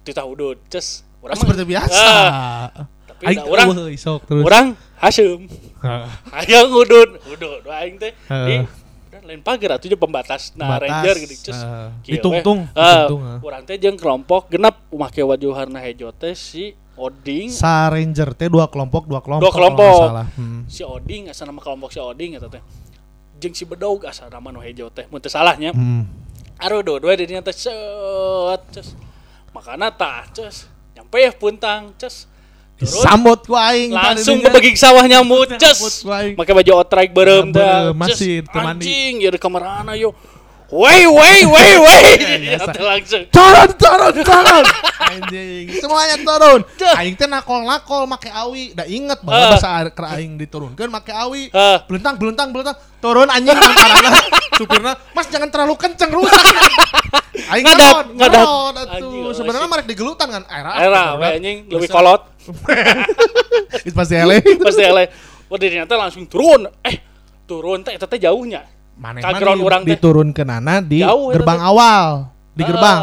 [0.04, 1.92] kita udut, ces Ah, seperti biasa.
[2.00, 4.40] Ah, tapi Aing orang eueuh, sok terus.
[4.40, 5.44] orang Hasyim.
[6.32, 8.64] Hayang udut, udut aing teh di
[9.10, 13.04] dan lain pagar atuh pembatas nah Pembatas, ranger gitu eh, Kieu ditungtung, eh.
[13.44, 18.52] urang teh jeung kelompok genep make baju warna hejo teh si Oding Sa Ranger teh
[18.52, 19.48] dua kelompok, dua kelompok.
[19.48, 20.00] Dua kelompok.
[20.04, 20.28] salah.
[20.36, 20.68] Hmm.
[20.68, 22.60] si Oding asa nama kelompok si Oding eta teh
[23.40, 26.04] jeung si Bedog asa nama nu hejo teh mun teu salahnya Hmm.
[26.56, 28.92] aduh dua-dua dirinya teh set ces
[29.50, 32.28] makana tah ces nyampe ya puntang ces
[32.76, 36.36] turun Disambut ku aing langsung ke beging sawah nyamut ku aing.
[36.36, 40.12] make baju outrike berem teh masih anjing ya di kamar ana yo
[40.70, 42.02] Woi, woi, woi, woi.
[42.46, 42.70] Biasa.
[42.74, 43.22] Eta langsung.
[43.28, 44.64] Turun, turun, turun.
[45.10, 46.60] Anjing, semuanya turun.
[46.94, 48.70] Aing teh nakol-nakol make awi.
[48.70, 49.26] Da inget Ah.
[49.26, 51.50] bahwa bahasa air ke aing diturunkeun make awi.
[51.50, 51.82] Ah.
[51.90, 52.78] Belentang, belentang, belentang.
[53.02, 54.10] Turun anjing antarana
[54.54, 54.92] supirna.
[55.10, 56.38] Mas jangan terlalu kenceng rusak.
[57.50, 58.46] Aing Ngadat, ngadat.
[58.94, 59.34] atuh.
[59.34, 59.72] Sebenarnya asik.
[59.74, 60.42] marek digelutan kan.
[60.46, 60.70] Era.
[60.78, 62.30] Era, we anjing lebih kolot.
[63.82, 64.38] Itu pasti ele.
[64.62, 65.10] Pasti ele.
[65.50, 66.70] Wah, ternyata langsung turun.
[66.86, 67.02] Eh,
[67.42, 68.62] turun teh eta teh jauhnya.
[69.00, 69.96] Ground urang teh.
[69.96, 71.66] diturunkeun nana di Jauh, gerbang teh.
[71.66, 72.04] awal,
[72.52, 72.68] di Ah.
[72.68, 73.00] gerbang.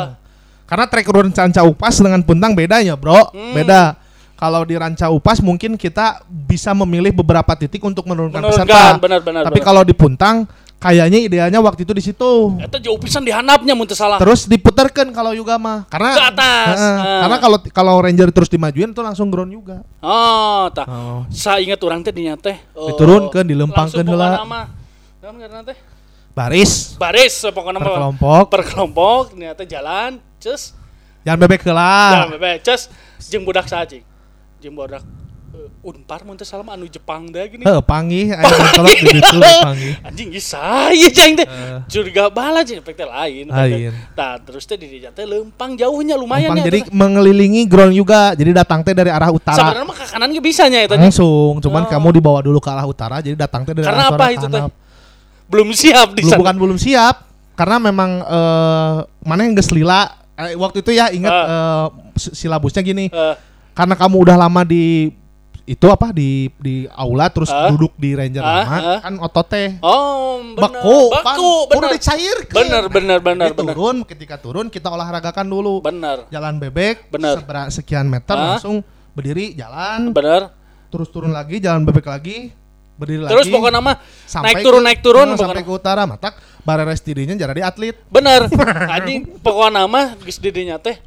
[0.63, 3.31] Karena trek urun Ranca Upas dengan Puntang bedanya, Bro.
[3.31, 3.55] Hmm.
[3.55, 3.95] Beda.
[4.35, 9.01] Kalau di Ranca Upas mungkin kita bisa memilih beberapa titik untuk menurunkan Menurunkan, peserta.
[9.01, 9.65] benar, benar, Tapi benar.
[9.65, 10.45] kalau di Puntang
[10.77, 12.53] kayaknya idealnya waktu itu di situ.
[12.61, 14.21] Eta jauh pisan dihanapnya mun teu salah.
[14.21, 15.89] Terus diputarkan kalau juga mah.
[15.89, 16.67] Karena Ke atas.
[16.69, 16.97] Heeh.
[16.99, 17.19] Ah.
[17.25, 19.81] Karena kalau kalau Ranger terus dimajuin tuh langsung ground juga.
[19.97, 20.85] Oh, tah.
[20.85, 21.25] Oh.
[21.31, 22.53] Saya ingat orang teh dinya teh.
[22.53, 24.37] eh, Diturunkeun, dilempangkeun langsung heula.
[24.37, 24.65] pokona mah.
[25.17, 25.77] Naon ngaranna teh?
[26.37, 28.43] Baris Baris pokoknya per kelompok.
[28.53, 30.77] Per kelompok ternyata jalan, cus.
[31.25, 31.97] Jangan bebek heula.
[32.13, 32.93] Jalan bebe, cus.
[33.33, 34.05] Jeung budak sajing.
[34.61, 35.01] Jeung budak
[35.57, 37.65] eh, Unpar mun mah anu Jepang teh gini.
[37.65, 39.93] Heuh, panggih aya kolot di ditu panggih.
[40.05, 41.47] Anjing geus saya ceng teh.
[41.49, 41.81] Eh.
[41.89, 43.49] Curiga bala jeung efek teh lain.
[43.49, 43.91] Lain.
[44.13, 46.65] Tah, terus teh di teh lempang jauhnya lumayan Gampang, ya.
[46.69, 46.93] jadi teh.
[46.93, 48.37] mengelilingi ground juga.
[48.37, 49.57] Jadi datang teh dari arah utara.
[49.57, 50.93] sebenarnya mah ke kanan ge bisa nya eta.
[50.93, 51.89] Langsung, cuman Oh.
[51.89, 54.45] kamu dibawa dulu ke arah utara jadi datang teh dari Karena arah apa utara itu
[54.45, 54.85] teh?
[55.47, 56.39] Belum siap di belum sana.
[56.39, 57.15] bukan belum siap
[57.53, 61.45] karena memang eh mana yang geus lila eh, waktu itu ya ingat Ah.
[61.45, 63.35] eh, si- silabusnya gini Eh,
[63.71, 65.09] karena kamu udah lama di
[65.63, 67.67] itu apa di di aula terus Ah.
[67.67, 68.99] duduk di ranger Ah, lama ah.
[69.01, 70.63] kan otot teh oh, bener.
[70.63, 71.91] beku Beku, udah bener.
[71.93, 73.73] dicairkan Bener, bener, bener, Jadi bener.
[73.73, 77.39] turun ketika turun kita olahragakan dulu Bener, jalan bebek Bener.
[77.67, 78.55] sekian meter Ah.
[78.55, 78.79] langsung
[79.11, 80.53] berdiri jalan bener.
[80.87, 82.53] terus turun lagi jalan bebek lagi
[82.97, 83.95] berdiri Terus lagi pokoknya mah
[84.41, 85.63] naik turun ke- naik turun eh, sampai pokoknya.
[85.63, 88.49] ke utara matak bareres dirinya jadi atlet Bener.
[88.95, 90.97] Anjing pokoknya mah geus di dinya teh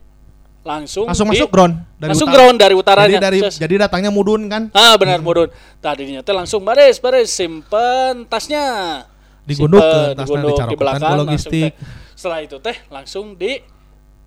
[0.60, 2.36] langsung langsung di- masuk ground dari langsung utara.
[2.38, 3.08] ground dari utaranya.
[3.10, 3.54] Jadi dari Cus.
[3.56, 5.48] jadi datangnya mudun kan Ah benar mudun.
[5.78, 9.02] Tadi dinya teh langsung baris baris simpen tasnya.
[9.42, 11.72] Digunduk ke tasnya, di belakang logistik.
[11.72, 11.84] teh.
[12.12, 13.58] Setelah itu teh langsung di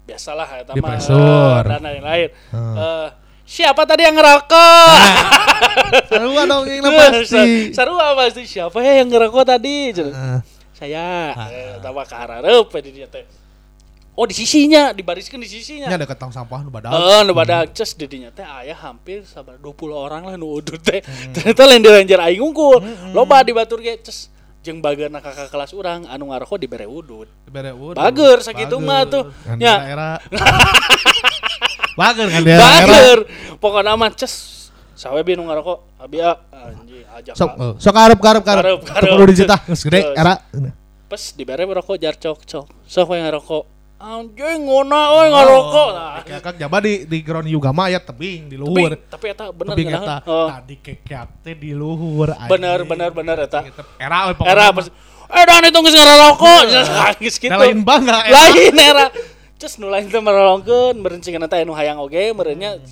[0.04, 1.63] biasalah ya Di pressure.
[1.63, 2.30] dan lain-lain.
[2.49, 2.76] Hmm.
[2.76, 3.08] Eh,
[3.53, 4.89] siapa tadi yang ngerokok?
[6.09, 7.45] Sarua dong yang pasti.
[7.77, 9.93] Seru apa pasti siapa ya yang ngerokok tadi?
[9.93, 10.39] Heeh.
[10.73, 11.05] Saya
[11.53, 13.21] eh, tawa ke harareup di dia teh.
[14.13, 15.89] Oh di sisinya, dibariskan di sisinya.
[15.89, 16.93] Nya deket tong sampah nu badak.
[16.93, 20.81] Heeh, nu badak ces di dinya teh aya hampir sabar 20 orang lah nu udut
[20.81, 21.05] teh.
[21.37, 22.81] Ternyata lain di ranger aing unggul.
[23.13, 24.33] Loba di batur ge ces
[24.65, 27.29] jeung bageurna kakak kelas urang anu ngarokok dibere udut.
[27.45, 28.01] Bere udut.
[28.01, 29.29] Bager sakitu mah tuh.
[29.61, 29.85] Nya.
[31.93, 32.58] Bager kan dia.
[32.58, 33.17] Bager.
[33.62, 34.34] Pokokna mah ces
[34.93, 37.34] sawe bi nu ngarokok abi ah, anjing ajak.
[37.38, 38.63] Sok eh, sok karep karep karep.
[38.63, 39.10] Karep, karep.
[39.13, 40.38] Kudu dicita geus gede era.
[41.10, 42.65] Pes dibere rokok jar cok cok.
[42.88, 43.63] Sok we ngarokok.
[44.03, 45.89] Anjing ngona euy ngarokok.
[45.95, 48.99] Nah, Kakak jaba di di ground juga mah aya tebing di luhur.
[49.08, 50.19] Tapi, eta bener Tebing ngeunaheun.
[50.19, 50.27] eta.
[50.27, 50.47] Oh.
[50.51, 52.36] Tadi kekeak teh di luhur.
[52.51, 53.63] Bener bener bener eta.
[53.95, 54.88] Era we pokokna Era pas
[55.34, 56.63] eh dan itu geus ngarokok.
[57.23, 57.51] Geus gitu.
[57.53, 58.17] Nah, lain bangga.
[58.27, 59.06] Lain era.
[59.63, 62.84] Terus nu lain teh merolongkeun meureun cingan teh anu hayang oge meureunnya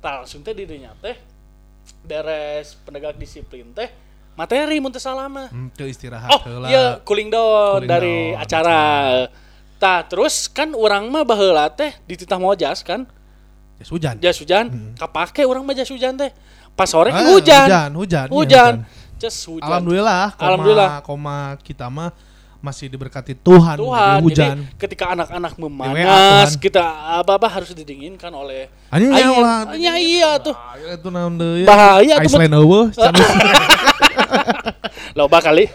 [0.00, 1.12] tah langsung teh di dinya teh
[2.00, 3.92] beres penegak disiplin teh
[4.32, 5.52] materi mun teu salah mah.
[5.52, 6.66] Hmm, teu istirahat Oh heula.
[6.66, 8.80] iya cooling down Cooling dari down, acara.
[9.76, 13.04] Tah terus kan orang mah baheula teh di titah mojas kan
[13.74, 14.16] Jas hujan.
[14.16, 16.32] jas hujan kapake orang mah jas hujan teh
[16.72, 19.20] pas sore Ah, kan hujan hujan, hujan, iya, hujan hujan.
[19.20, 20.90] jas hujan Alhamdulillah, koma, Alhamdulillah.
[21.02, 22.08] koma kita mah
[22.64, 24.56] masih diberkati Tuhan, Tuhan di hujan.
[24.64, 26.80] jadi ketika anak-anak memanas kita
[27.20, 29.28] apa-apa harus didinginkan oleh Anjing air.
[29.28, 29.68] ulah.
[29.68, 31.68] Anya iya tuh Bahaya itu naon deui.
[31.68, 32.88] Bahaya tuh, Iceland eueuh.
[35.18, 35.68] loba kali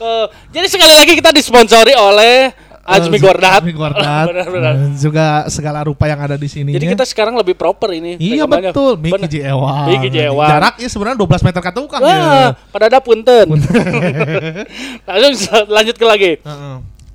[0.00, 2.48] Eh, jadi sekali lagi kita disponsori oleh
[2.80, 4.26] Azmi eh, Gordat Azmi Gordat.
[4.32, 4.72] Benar-benar.
[4.72, 6.72] Dan juga segala rupa yang ada di sini.
[6.72, 9.28] jadi kita sekarang lebih proper ini Iya betul, Miki Bener.
[9.28, 9.36] J.
[9.52, 9.86] Ewan.
[9.92, 10.16] Miki J.
[10.32, 10.48] Ewan.
[10.48, 12.48] Jaraknya sebenarnya 12 meter ke tukang Wah, ya.
[12.72, 13.46] pada ada punten.
[15.08, 16.32] Langsung lanjut ke lagi.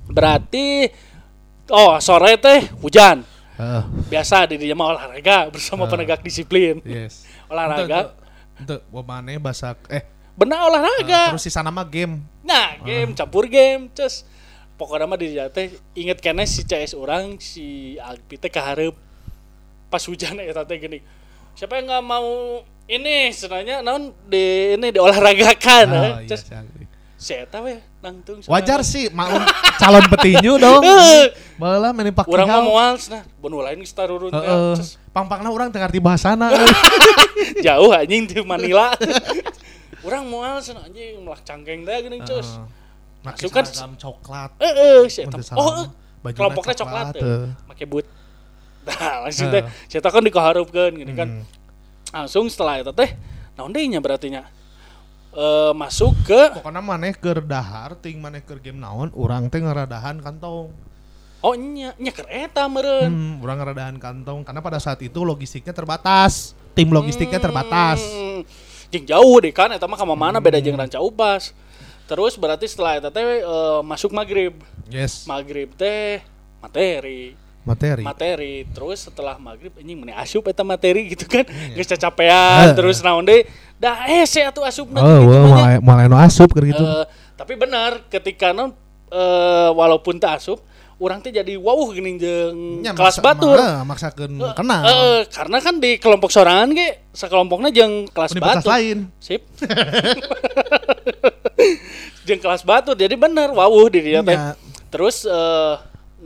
[0.06, 0.86] Berarti
[1.70, 3.26] oh sore teh hujan.
[4.06, 5.90] Biasa di dia mah olahraga bersama Ah.
[5.90, 6.78] penegak disiplin.
[6.84, 7.24] Yes.
[7.50, 8.12] Olahraga.
[8.56, 10.04] Untuk mana basak eh
[10.36, 11.32] Benar olahraga.
[11.32, 12.20] terus sisa nama game.
[12.44, 14.28] Nah, game campur game, cus.
[14.76, 18.92] Pokoknya mah di teh inget kene si CS orang si Alpi teh kaharep
[19.88, 21.00] pas hujan ya teh gini.
[21.56, 26.28] Siapa yang nggak mau ini sebenarnya naon di ini diolahragakan Oh, eh.
[26.28, 26.36] iya,
[27.16, 28.44] si tahu ya nangtung.
[28.44, 29.42] Wajar sih maklum
[29.80, 30.84] calon petinju dong.
[31.60, 34.44] Baheula meni pakai Orang mau moal nah, bon lain tarurun teh.
[34.44, 34.76] Heeh.
[34.76, 36.52] Cus, Pang-pangna urang teu ngarti bahasana.
[37.64, 38.92] Jauh anjing di Manila.
[40.06, 42.60] Orang moal cenah anjing melah cangkeng teh geuning cus.
[43.34, 44.50] Masuk kan- seragam coklat.
[44.62, 44.98] Eh eh
[45.58, 45.88] Oh, eh.
[46.22, 47.22] Bajuna kelompoknya coklat, coklat, teh.
[47.22, 47.66] teh.
[47.70, 48.06] Make boot.
[48.86, 51.28] Nah, langsung teh saya kan dikaharupkeun gini kan.
[51.42, 51.44] Hmm.
[52.14, 53.18] Langsung setelah itu teh
[53.58, 54.46] naon deui nya berarti nya?
[55.34, 60.22] Eh masuk ke Pokoknya maneh keur dahar ting maneh keur game naon urang teh ngaradahan
[60.22, 60.70] kantong.
[61.42, 63.10] oh nya nya keur eta meureun.
[63.10, 63.58] Hmm, urang
[63.98, 66.54] kantong karena pada saat itu logistiknya terbatas.
[66.78, 67.98] Tim logistiknya terbatas.
[68.02, 68.46] Hmm,
[68.94, 71.50] Jeung jauh deh kan eta mah ka mana beda jeung ranca upas.
[72.06, 73.42] Terus berarti setelah eta teh eh,
[73.82, 74.54] masuk maghrib.
[74.86, 75.26] Yes.
[75.26, 76.22] Maghrib teh
[76.58, 77.34] materi.
[77.62, 77.98] Materi.
[78.00, 81.74] materi terus setelah maghrib anjing meni asup eta materi gitu kan Iya.
[81.74, 82.74] geus cacapean Eh.
[82.74, 83.42] terus naon deui
[83.76, 86.78] dah eh saya atuh asupna Oh, gitu mulai mulai no asup gitu.
[86.78, 88.70] Eh, tapi benar ketika non
[89.08, 90.62] eh, walaupun tak asup
[90.96, 95.58] orang teh jadi wow gini jeung Nya, kelas maksa- batur ma- maksakeun kenal Eh, karena
[95.58, 99.42] kan di kelompok sorangan ge sekelompoknya jeung kelas universitas batur lain sip
[102.26, 104.34] jeung kelas batur jadi bener wawuh di dia teh.
[104.34, 104.58] Nya,
[104.90, 105.74] terus eh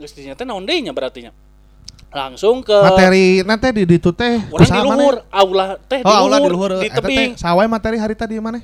[0.01, 1.31] geus dinya teh naon deui nya berarti nya?
[2.11, 6.17] Langsung ke materi nanti di ditu teh orang di kusaha luhur aula teh di oh
[6.25, 8.59] aula di luhur di teh tebing sawai materi hari tadi mana?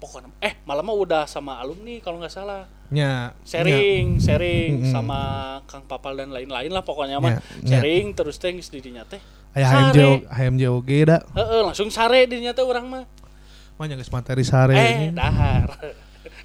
[0.00, 2.64] Pokoknya eh malam mah udah sama alumni kalau nggak salah.
[2.88, 4.92] Nya sharing sharing Mm-mm.
[4.94, 5.20] sama
[5.68, 7.36] Kang Papal dan lain-lain lah pokoknya mah.
[7.36, 7.68] Ya, ya.
[7.76, 9.20] sharing terus teh geus di dinya teh.
[9.52, 9.92] Aya.
[9.92, 13.04] HMJ HMJ oge da heeh langsung sare di dinya teh urang mah.
[13.76, 15.08] Mah geus materi sare eh ini.
[15.12, 15.68] dahar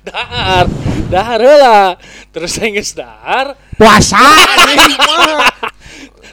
[0.06, 0.66] dahar.
[1.10, 1.80] Dahar heula
[2.30, 3.58] terus geus dahar.
[3.76, 4.18] Puasa.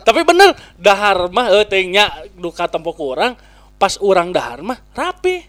[0.06, 3.38] Tapi bener dahar mah eh teh nya duka tempo ku urang
[3.78, 5.48] pas urang dahar mah rapi.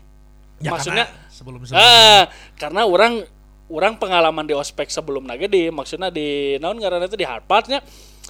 [0.64, 1.82] Ya, maksudnya karena sebelum sebelum.
[1.82, 2.24] Ah,
[2.56, 3.26] karena orang
[3.74, 7.82] orang pengalaman di ospek sebelum lagi di maksudnya di naon ngaranna itu di Harvardnya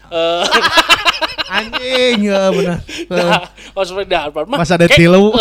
[0.08, 0.46] eh
[1.60, 2.80] anjing ya benar
[3.12, 3.44] nah,
[3.76, 5.36] ospek di Harvard mah Pas ada tilu.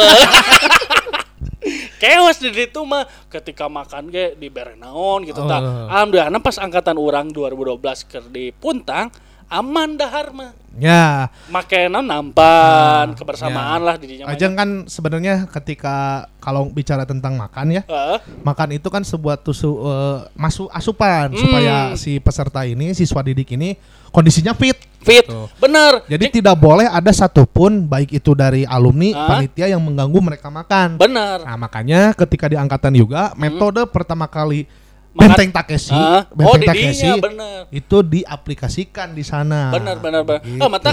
[2.03, 5.63] Keos di situ mah ketika makan ge di bere naon gitu tah.
[5.63, 5.87] Oh.
[5.87, 9.07] Alhamdulillah pas angkatan orang 2012 ke di Puntang
[9.53, 10.53] aman dahar mah.
[10.73, 13.85] ya Make naon nampan Nah, kebersamaan ya.
[13.85, 14.33] lah di dinya mah.
[14.33, 15.97] Ajeng kan sebenarnya ketika
[16.39, 18.19] kalau bicara tentang makan ya Heeh.
[18.41, 21.39] makan itu kan sebuah tusu eh, masuk asupan Hmm.
[21.39, 23.77] supaya si peserta ini siswa didik ini
[24.09, 25.25] kondisinya fit fit.
[25.25, 25.53] Tuh.
[25.57, 26.07] Bener.
[26.07, 29.29] jadi tidak boleh ada satupun baik itu dari alumni Ah.
[29.29, 31.45] panitia yang mengganggu mereka makan Bener.
[31.45, 34.65] nah makanya ketika di angkatan juga metode pertama kali
[35.13, 37.59] benteng Takeshi Ah, oh benteng di Takeshi bener.
[37.71, 40.41] itu diaplikasikan di sana Benar, benar, benar.
[40.41, 40.57] Gitu.
[40.57, 40.91] Oh, mata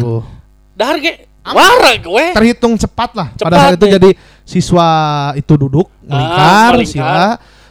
[0.73, 2.25] dahar ge warah gue.
[2.35, 3.93] terhitung cepat lah pada Cepat saat itu ya.
[3.95, 4.09] jadi
[4.43, 4.87] siswa
[5.33, 6.85] itu duduk melingkar melingkar.
[6.85, 7.27] sila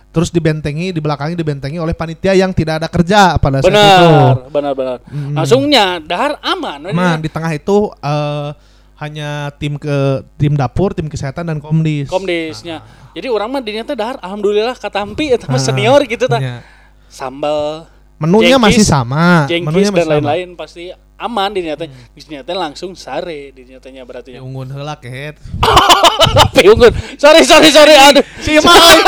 [0.09, 4.35] terus dibentengi di belakangnya dibentengi oleh panitia yang tidak ada kerja pada saat itu Benar,
[4.49, 4.97] benar, benar.
[5.05, 5.37] Mm.
[5.37, 6.91] Langsungnya dahar aman.
[6.91, 8.51] Man, di tengah itu eh,
[8.99, 9.97] hanya tim ke
[10.35, 12.11] tim dapur, tim kesehatan dan komdis.
[12.11, 12.83] komdisnya.
[13.15, 16.39] Jadi orang mah dinya teh dahar alhamdulillah katampi eta mah Ah, senior gitu tah.
[16.39, 16.67] Ya.
[17.09, 17.87] Sambal,
[18.19, 19.47] Menunya Jengkis, masih sama.
[19.47, 20.13] jengkis Menunya dan masih sama.
[20.19, 20.83] lain-lain pasti
[21.17, 21.87] aman dinya teh.
[22.13, 24.43] Dinya teh langsung sare dinya teh nya berarti nya.
[24.43, 25.39] Diunggun heula kehet.
[25.39, 26.91] Tapi unggul.
[27.15, 27.95] Sorry, sorry, sorry.
[27.95, 28.27] Aduh.
[28.43, 28.99] Si mah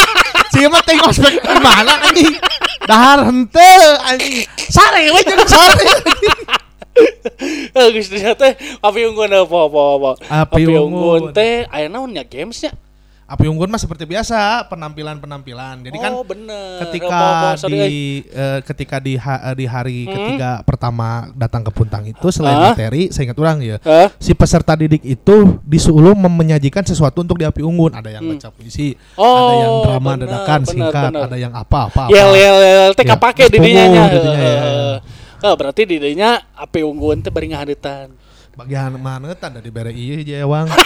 [0.48, 2.30] si mah teh ospek di mana anjing?
[2.86, 4.46] Dahar henteu anjing.
[4.70, 5.82] Sare we jeung sare.
[7.70, 10.10] Eh, dinya teh api unggun apa apa apa.
[10.44, 11.30] Api unggun.
[11.30, 12.72] teh aya naon nya gamesnya?
[13.24, 15.86] Api unggun mah seperti biasa penampilan-penampilan.
[15.86, 16.82] Jadi kan oh, bener.
[16.82, 17.86] ketika Apa, apa, sorry, eh.
[17.86, 20.10] di eh, ketika di ha- di hari Hmm.
[20.10, 22.74] ketiga pertama datang ke Puntang itu selain Ah.
[22.74, 23.76] materi, saya ingat orang ya.
[23.80, 24.10] Hah?
[24.18, 27.94] Si peserta didik itu disuruh menyajikan sesuatu untuk di api unggun.
[27.94, 29.22] Ada yang baca puisi, ada
[29.54, 29.78] yang Hmm.
[29.78, 31.22] Oh, drama benar, dadakan benar, singkat, benar.
[31.24, 32.02] ada yang apa-apa.
[32.10, 34.02] Yel yel yel teh Ya, kapake geus di dinya nya.
[34.02, 34.94] punguh di dinya, ya.
[35.40, 38.12] Oh, berarti di dinya api unggun teh bari ngahadetan.
[38.52, 40.68] Bagian mana tanda di bere ieu jewang.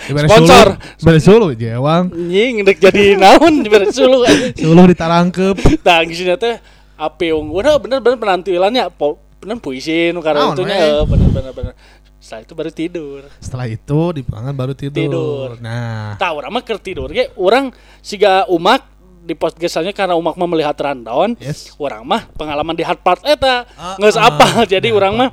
[0.00, 0.74] Di bere Sponsor.
[1.06, 2.10] Bere sulu jewang.
[2.10, 4.26] Anjing dek jadi naon di beres sulu.
[4.58, 5.54] Sulu ditarangkep.
[5.86, 6.58] Tah geusnya teh
[6.98, 10.82] api unggun oh, bener-bener penampilannya po, bener puisi nu karena Naon, itunya we?
[10.82, 11.72] eh, bener-bener bener.
[12.18, 13.20] Setelah itu baru tidur.
[13.38, 14.98] Setelah itu di baru tidur.
[14.98, 15.48] Tidur.
[15.62, 17.70] Nah, Tah urang mah tidur ge urang
[18.02, 18.89] siga umak
[19.20, 21.36] di podcastnya karena umak mah melihat rundown.
[21.36, 21.76] yes.
[21.76, 24.28] Urang mah pengalaman di hard part eta Ah, geus ah.
[24.28, 25.30] apa jadi Nah, urang mah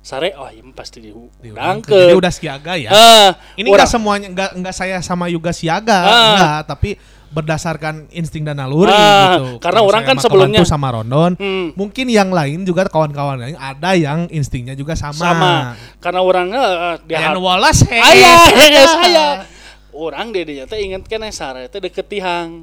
[0.00, 2.14] sare oh iya pasti Jadi diudangkeun.
[2.14, 2.88] udah siaga ya.
[2.88, 6.14] Eh, Ini enggak semuanya enggak enggak saya sama Yuga siaga, Ah.
[6.30, 6.90] enggak, tapi
[7.26, 9.58] berdasarkan insting dan naluri Ah, gitu.
[9.58, 11.74] karena Kalau orang saya kan sebelumnya- sama Rondon, Hmm.
[11.74, 15.26] mungkin yang lain juga kawan-kawan lain ada yang instingnya juga sama.
[15.26, 15.54] sama
[15.98, 18.56] karena orang eh, di Dian hard Wallace hees, Aya, eta.
[18.56, 19.26] hees, aya.
[19.96, 22.62] Orang dia dinya teh inget kan sare teh deket tihang.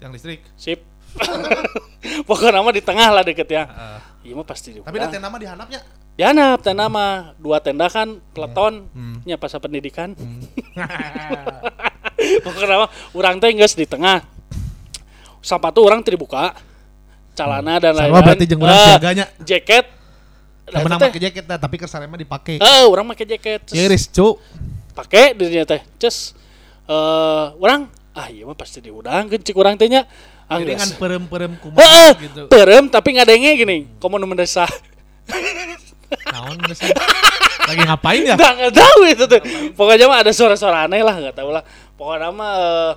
[0.00, 0.40] Yang listrik.
[0.56, 0.80] Sip.
[2.28, 3.66] Pokoknya nama di tengah lah deket ya.
[3.66, 3.98] Heeh.
[4.20, 4.78] Iya mah pasti di.
[4.80, 5.80] Tapi nanti nama dihanapnya.
[6.16, 9.16] Ya nah, tenda mah dua tenda kan peleton Hmm.
[9.24, 10.12] nya pas pendidikan.
[12.44, 14.20] Pokoknya nama orang teh geus di tengah.
[15.40, 16.52] Sepatu orang teu dibuka.
[17.32, 18.20] Celana dan lain-lain.
[18.20, 19.24] berarti jeung urang Eh, siaganya.
[19.40, 19.84] Jaket.
[20.70, 22.60] Nah, Nama nama teh, ke jaket tapi kersare mah dipake.
[22.60, 23.64] Eh, orang make jaket.
[23.72, 24.36] Iris cu.
[24.92, 25.80] Pakai dirinya teh.
[25.96, 26.36] Cus
[26.84, 30.06] eh orang ah iya mah pasti diudang cik urang teh nya.
[30.50, 30.82] Ah, Jadi geus.
[30.82, 32.42] kan perem-perem Heeh, kumaha gitu.
[32.50, 33.78] perem tapi ngadenge gini.
[34.02, 34.66] Komo nu mendesah.
[36.34, 36.90] Naon sih?
[37.70, 38.34] Lagi ngapain ya?
[38.34, 39.40] Nggak, nggak tahu itu tuh.
[39.78, 41.62] Pokoknya mah ada suara-suara aneh lah, nggak tahu lah.
[41.94, 42.92] Pokoknya mah eh,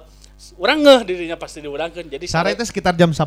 [0.58, 2.10] orang ngeh dirinya pasti diudangkeun.
[2.10, 3.22] Jadi Sare itu sekitar jam 10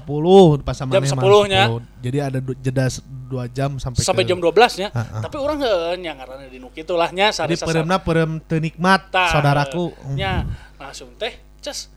[0.67, 1.63] pas sama Jam Nema, 10 nya.
[1.71, 2.03] 10.
[2.03, 4.89] Jadi ada jeda 2 jam sampai sampai ke, jam 12 nya.
[4.91, 5.23] Ah, ah.
[5.23, 5.57] Tapi orang
[6.03, 9.95] nya ngaranna di nu kitu lah nya sare Jadi peremna perem teu nikmat Tah, saudaraku.
[10.19, 10.43] Nya
[10.83, 11.91] langsung teh ces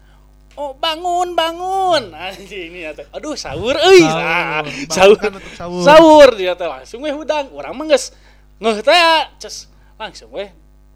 [0.58, 2.10] oh bangun bangun.
[2.18, 3.06] Anjing ini ya teh.
[3.14, 4.18] Aduh sahur euy Sahur.
[4.20, 5.18] Ah, Bangun sahur.
[5.22, 5.84] kan untuk sahur.
[5.86, 7.48] sahur dia teh langsung weh udang.
[7.54, 8.12] Urang mah geus
[8.58, 8.98] ngeuh teh.
[9.38, 10.50] Ces langsung weh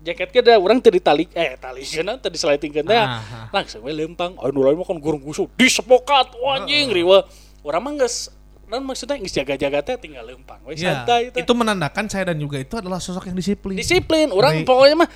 [0.04, 2.98] jaket ke da urang teu ditali eh tali cenah teu diseletingkeun teh.
[2.98, 4.36] Ah, langsung weh lempang.
[4.36, 5.48] Anu lain mah kan gurung gusuk.
[5.56, 7.24] Disepokat anjing riweuh
[7.64, 8.28] urang mah geus
[8.64, 10.74] dan maksudnya geus jaga-jaga teh tinggal lempang weh.
[10.74, 11.46] Ya, santai teh.
[11.46, 13.78] Itu menandakan saya dan juga itu adalah sosok yang disiplin.
[13.78, 14.28] disiplin.
[14.34, 15.10] Orang pokoknya mah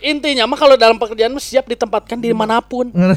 [0.00, 3.14] intinya mah kalau dalam pekerjaan mah siap ditempatkan di mana pun nah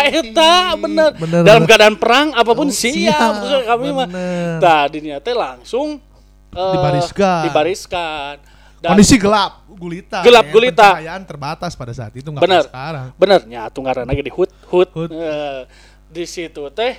[0.00, 1.10] eta bener.
[1.14, 1.68] Bener, dalam bener.
[1.68, 4.08] keadaan perang apa pun Oh, siap, siap, kami mah
[4.56, 6.00] nah dininya teh langsung
[6.50, 7.42] eh, Dibariskan.
[7.44, 8.34] dibariskan
[8.76, 10.20] Dan Kondisi gelap, gulita.
[10.20, 10.88] Gelap, ya, gulita.
[10.92, 12.64] Pencahayaan terbatas pada saat itu nggak Bener.
[12.64, 13.06] sekarang.
[13.16, 15.10] bener nyatu ngaran lagi di hut hut, Hut.
[15.10, 15.64] Eh,
[16.06, 16.92] di situ teh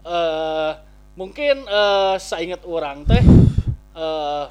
[0.00, 0.70] eh
[1.12, 3.22] mungkin eh saingat orang teh
[3.92, 4.44] eh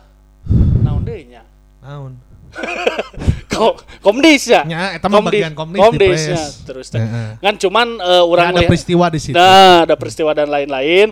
[0.80, 1.44] naon deui nya
[1.80, 2.16] Naon?
[3.54, 4.64] Ko- komdis ya?
[4.64, 7.30] Nya, eta mah bagian komdis di komdis ya terus Heeh.
[7.38, 9.36] kan cuman eh, orang Ya, ada peristiwa di situ.
[9.36, 11.12] nah ada peristiwa dan lain-lain.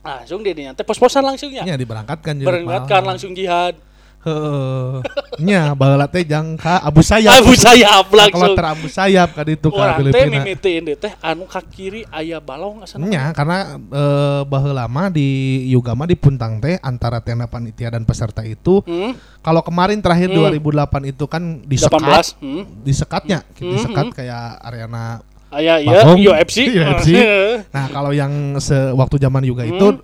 [0.00, 1.60] Langsung dia teh pos-posan langsung ya?
[1.62, 3.08] Diberangkatkan berangkatkan pahlawan.
[3.14, 3.76] langsung jihad
[4.20, 5.00] Heeh.
[5.40, 7.40] Nya baheula teh jangka Abu Sayyaf.
[7.40, 8.20] Abu Sayyaf Kalau
[8.52, 10.44] langsung Abu Sayyaf kan itu ka orang teh Filipina.
[10.84, 15.28] dia teh anu ka kiri aya balong asana Nya karena eh, baheula mah di
[15.72, 19.40] Yuga mah di Puntang teh antara tenda panitia dan peserta itu hmm?
[19.40, 20.52] kalau kemarin terakhir Hmm.
[20.52, 22.62] 2008 itu kan disekat 18 hmm?
[22.84, 24.14] disekatnya Hmm, disekat hmm.
[24.14, 26.18] kayak Ariana aya ya Bagong.
[26.22, 27.08] UFC UFC.
[27.74, 29.98] Nah, kalau yang sewaktu zaman juga itu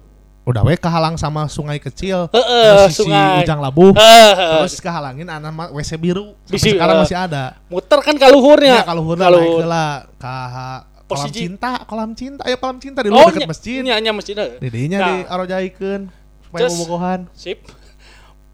[0.46, 2.30] udah we kehalang sama sungai kecil.
[2.30, 3.42] Heeh, di sisi sungai.
[3.42, 3.90] Ujang Labuh.
[3.92, 4.62] Heeh.
[4.62, 6.38] Terus kehalangin anak WC biru.
[6.40, 7.44] Sampai Bisi, sekarang eh, masih ada.
[7.66, 10.34] muter kan ka luhurnya Ya, kalau hurna Kalau- naik heula ka
[11.06, 12.40] kolam cinta, kolam cinta.
[12.42, 13.78] Ayo kolam cinta di luar dekat nya- masjid.
[13.82, 14.54] nya nya masjid heuh.
[14.58, 15.06] Didinya Nah.
[15.06, 16.00] di arojaikeun
[16.40, 17.20] supaya Just- bobogohan.
[17.32, 17.58] Sip.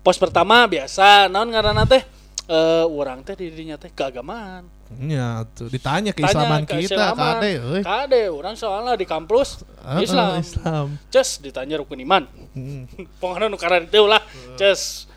[0.00, 2.02] Pos pertama biasa naon ngaranna teh
[2.44, 4.64] eh urang teh di dinya teh keagamaan.
[5.00, 7.81] Ya, tuh ditanya Tanya keislaman kita, kade euy.
[7.81, 10.31] Kade urang soalnya di kampus Heeh, Islam.
[10.38, 10.87] Islam.
[11.09, 12.28] Ces ditanya rukun iman.
[12.52, 12.85] Hmm.
[13.20, 14.22] Pokoknya nu karena itu lah.
[14.61, 15.11] Ces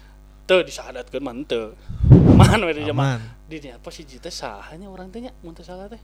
[0.45, 1.73] teu disahadatkeun mah teu.
[2.35, 2.89] Man we di Aman.
[2.91, 3.19] zaman.
[3.45, 5.99] Di dinya posisi teh sahanya urang teh nya mun teu salah teh.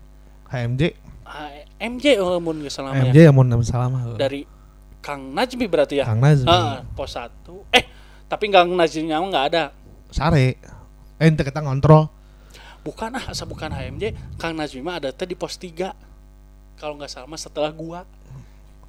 [0.51, 0.81] HMJ.
[1.23, 3.31] Ah, MJ oh, mun geus salah mah HMJ ya.
[3.31, 4.43] mun salam Dari
[5.01, 6.05] Kang Najmi berarti ya.
[6.05, 6.45] Kang Nazmi.
[6.45, 7.73] Heeh, pos 1.
[7.73, 7.83] Eh,
[8.29, 9.63] tapi Kang Najmi mah enggak ada.
[10.13, 10.37] Sare.
[10.37, 12.20] Eh, ente kita ngontrol.
[12.81, 14.03] Bukan ah, asa bukan HMJ,
[14.41, 15.93] Kang Najmi mah ada teh di pos 3.
[16.75, 18.01] Kalau nggak salah setelah gua.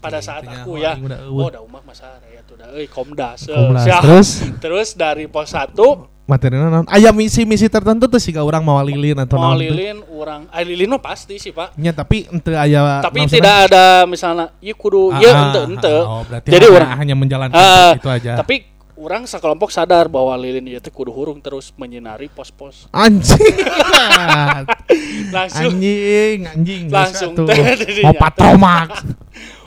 [0.03, 0.99] Pada Oke, saat aku ya.
[0.99, 1.19] udah.
[1.31, 3.47] Oh, udah umak masa ya tuh dah euy Komdas.
[3.47, 3.87] eh, Komdas.
[3.87, 4.29] Terus
[4.59, 9.37] Terus dari pos 1 materinya non aya misi-misi tertentu tuh sih orang mau lilin atau
[9.43, 11.75] mau lilin orang, ah lilin mah pasti sih, Pak.
[11.75, 15.93] Nya tapi ente aya Tapi tidak ada misalnya, iya kudu, Ah, iya ah, ente ente.
[15.99, 18.39] ah, oh, Jadi orang hanya menjalankan Ah, itu aja.
[18.39, 18.72] Tapi
[19.03, 22.87] orang sekelompok sadar bahwa lilin itu kudu hurung terus menyinari pos-pos.
[22.95, 23.37] anjing.
[25.35, 26.85] Langsung anjing, anjing.
[26.87, 27.51] Langsung tuh.
[27.51, 27.59] teh.
[28.07, 29.03] Mau patromak.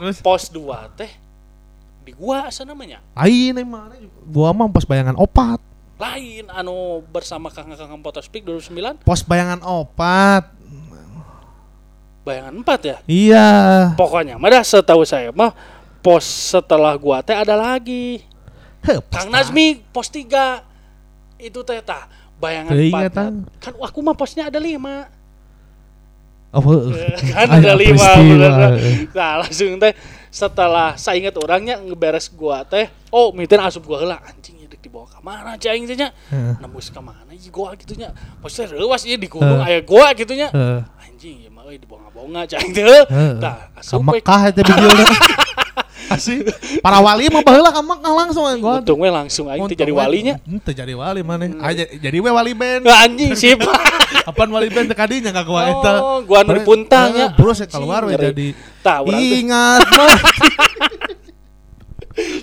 [0.00, 1.12] Terus pos 2 teh
[2.06, 3.02] di gua asa namanya.
[3.18, 3.92] lain emang
[4.24, 5.60] gua mah pos bayangan opat.
[5.96, 10.52] Lain anu bersama Kang-Kang Potospik 2009 Pos bayangan opat.
[12.26, 12.96] bayangan 4 ya.
[13.06, 13.48] Iya.
[13.94, 15.54] Pokoknya mah dah setahu saya mah
[16.02, 18.35] pos setelah gua teh ada lagi.
[18.86, 20.62] Heh, Kang Nazmi pos 3
[21.38, 23.24] itu teh tah bayangan 4 eta.
[23.58, 24.78] kan aku mah posnya ada 5
[26.56, 26.62] Oh,
[27.36, 28.72] kan ada 5 peristiwa, bener.
[29.12, 29.92] nah langsung teh
[30.30, 35.04] setelah saya ingat orangnya ngeberes gua teh oh mitin asup gua heula anjing ya dibawa
[35.04, 36.56] ke mana cing teh nya Heeh.
[36.56, 39.68] nembus ke mana ieu gua gitu nya maksudnya reuas ieu di gunung Heuh.
[39.68, 40.80] aya gua gitu nya Heeh.
[41.04, 42.84] anjing ya mah dibonga-bonga cing teh
[43.36, 45.04] tah Ka asup Mekah eta videona.
[46.06, 46.46] Asli.
[46.78, 48.78] Para wali mah baheula ka Mekah langsung gua.
[48.78, 50.58] untung we langsung aing teh jadi walinya Hmm.
[50.58, 51.48] Ente jadi wali mana?
[51.58, 52.86] Ah, jadi, we wali band.
[52.86, 53.58] Nah, anjing sip
[54.28, 55.92] Apaan wali band tekadinya kagak gua eta.
[56.02, 57.28] Oh, gua puntang ya.
[57.34, 58.98] Bro saya keluar we jadi teh
[59.42, 59.82] ingat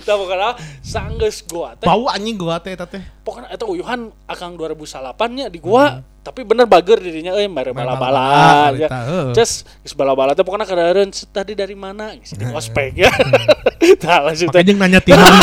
[0.04, 1.88] tah pokoknya sanggeus gua teh.
[1.88, 3.00] Bau anjing gua teh eta teh.
[3.24, 8.72] pokoknya eta uyuhan akang 2008 nya di gua tapi bener bager dirinya euy mere bala-bala
[8.72, 8.88] bala-bala, ya.
[9.32, 12.12] Just geus bala-bala teh pokoknya kadaren tadi dari mana?
[12.16, 13.12] Geus di ospek ya.
[14.04, 14.60] Tah langsung teh.
[14.60, 15.40] Jeung nanya ti mana.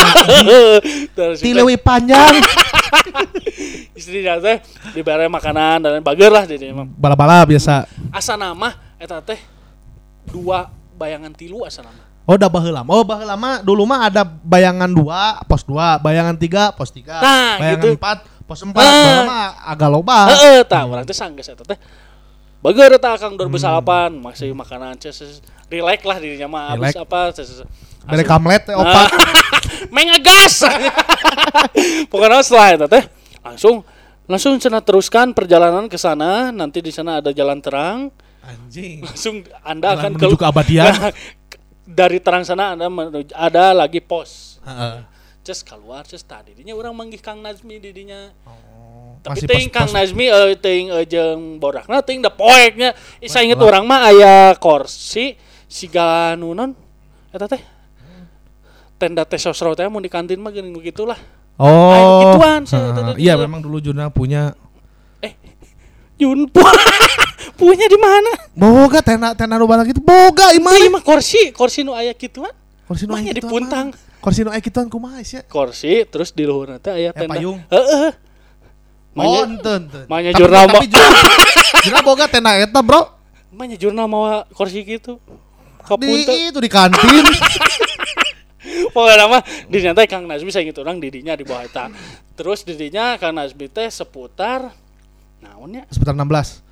[1.18, 1.58] Tah langsung Ti teh.
[1.58, 2.38] leuwih panjang.
[3.98, 4.58] istrinya teh
[4.92, 7.86] dibere makanan dan bager lah dirinya mah Bala-bala biasa.
[8.10, 9.38] asa nama eta teh
[10.28, 12.80] dua bayangan tilu asa nama Oh, udah baheula.
[12.86, 15.04] Oh, baheula mah dulu mah ada bayangan 2,
[15.44, 17.12] pos 2, bayangan 3, pos 3.
[17.12, 18.00] Nah, bayangan gitu.
[18.00, 18.72] 4, pos 4.
[18.72, 18.80] Nah.
[18.80, 20.20] Baheula mah agak loba.
[20.30, 21.76] heeh tah urang teh sanggeus eta teh
[22.62, 27.04] bager eta akang 2008 masih makanan ces relax lah dirinya mah habis Relax.
[27.04, 27.50] apa ces
[28.02, 29.10] Mere kamlet teh Nah, opat.
[29.90, 30.56] mengegas
[32.12, 33.04] pokoknya setelah itu teh
[33.42, 33.76] langsung
[34.24, 39.04] langsung cenah teruskan perjalanan ke sana nanti di sana ada jalan terang Anjing.
[39.04, 40.94] langsung anda Jalan akan menuju kelu- keabadian.
[41.92, 44.64] Nah, dari terang sana menuju, ada lagi pos.
[44.64, 45.04] Heeh.
[45.42, 50.30] Ces keluar ces tadi dinya orang manggih Kang Nazmi didinya Oh, tapi ting Kang Nazmi
[50.30, 52.94] eh ting eh, jeung borakna ting da poeknya.
[53.26, 55.34] Saya inget orang mah aya kursi
[55.66, 56.78] siga nu non.
[57.34, 57.60] Eta teh
[59.02, 61.18] tenda teh sosro teh mun di kantin mah geuning begitulah.
[61.58, 61.90] Oh.
[61.94, 62.62] Ayo, gituan,
[63.18, 63.44] Iya, juga.
[63.46, 64.54] memang dulu Juna punya.
[66.22, 66.46] Yun
[67.56, 70.74] punya di mana boga tenda tenda nu balag itu boga imah.
[70.92, 72.52] mah kursi kursi nu aya gituan
[72.92, 73.96] Kursi nu aya di puntang.
[74.20, 75.48] Kursi nu aya kituan kumaha sia?
[75.48, 77.60] kursi terus di luhur teh aya Eh, tenda payung.
[77.72, 78.12] heeh
[79.12, 79.44] Oh,
[80.08, 80.88] Mahnya enten, jurnal tapi
[81.84, 83.12] Juna boga tenda eta, Bro.
[83.52, 85.20] mahnya jurnal mawa kursi gitu
[86.00, 87.26] Di itu di kantin.
[88.96, 91.92] Pokoknya nama di teh Kang Nazmi saya gitu orang didinya di bawah eta.
[92.40, 94.72] Terus didinya Kang Nazmi teh seputar
[95.44, 96.71] naonnya seputar 16.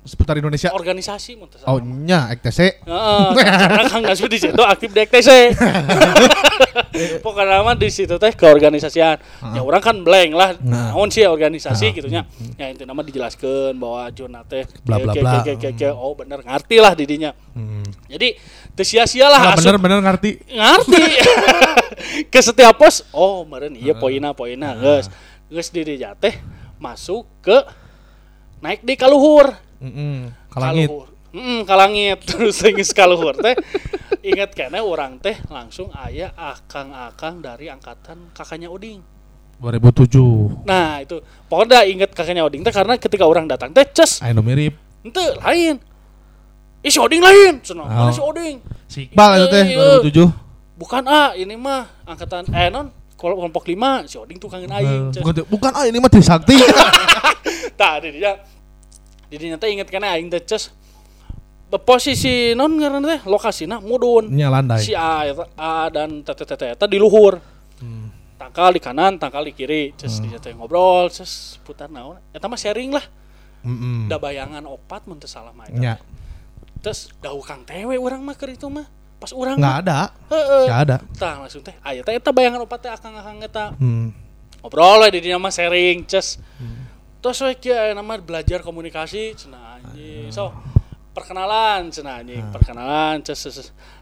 [0.00, 0.72] Seputar Indonesia.
[0.72, 1.36] organisasi
[1.68, 2.80] Oh, nya EKTC.
[3.92, 5.28] Kang Nazmi di situ aktif di EKTC.
[7.24, 9.20] Pokoknya nama di situ teh keorganisasian.
[9.52, 10.50] Ya orang kan blank lah.
[10.58, 10.96] Nah.
[10.96, 11.94] Naon sih organisasi Nah.
[11.94, 12.22] gitu nya.
[12.56, 15.44] Ya itu nama dijelaskan bahwa Juna teh Bla, bla, bla.
[15.94, 17.30] oh bener ngerti lah didinya.
[17.52, 17.84] Hmm.
[18.08, 18.40] Jadi
[18.72, 20.30] teu sia-sia lah Nah, asup- bener-bener ngerti.
[20.48, 21.02] ngerti
[22.32, 25.06] ke setiap pos oh meren iya poina poina geus
[25.46, 26.32] geus di dinya teh
[26.76, 27.58] masuk ke
[28.58, 30.28] naik di kaluhur Heeh.
[30.48, 30.88] Kalangit.
[30.88, 33.54] kaluhur Mm, kalangit terus geus kaluhur teh
[34.20, 38.98] ingat kene orang teh langsung aya akang-akang dari angkatan kakaknya Oding
[39.58, 40.64] 2007.
[40.64, 44.74] nah itu pokoknya ingat kakaknya Oding teh karena ketika orang datang teh ces Anu mirip.
[45.00, 45.78] ente lain
[46.80, 48.10] Ih si Oding lain cenah mana Oh.
[48.10, 50.02] si Oding Si Iqbal itu teh Iya.
[50.02, 50.34] 2007.
[50.76, 55.14] bukan ah ini mah angkatan eh non kalau kelompok lima si Oding tuh kangen aing
[55.14, 56.58] bukan, bukan ah ini mah Trisakti.
[57.78, 58.34] tak di dia
[59.30, 60.74] di dia teh inget kena aing teh ces
[61.78, 64.82] posisi non ngaran teh lokasina mudun Nya landai.
[64.82, 67.38] si A, eta- A dan tete tete eta di luhur
[67.78, 68.12] Hmm.
[68.36, 72.58] tangkal di kanan tangkal di kiri ces dia teh ngobrol ces putar naon eta mah
[72.58, 73.06] sharing lah
[73.60, 74.04] Heeh.
[74.04, 75.64] da bayangan opat mun teu salah mah.
[75.70, 75.96] Nya.
[76.78, 78.84] terus dahu kang tewe urang mah keur itu mah
[79.16, 79.98] pas urang Enggak mah ada.
[80.26, 80.96] heeh Enggak ada.
[81.14, 84.10] tah langsung teh aya teh eta bayangan opat teh akang-akang eta Hmm.
[84.58, 86.36] ngobrol lah di dia mah sharing ces
[87.20, 89.36] terus we aya nama belajar komunikasi.
[89.36, 90.32] Cenah anjing.
[90.32, 90.50] So
[91.12, 92.44] perkenalan cenah anjing.
[92.48, 93.44] Perkenalan ces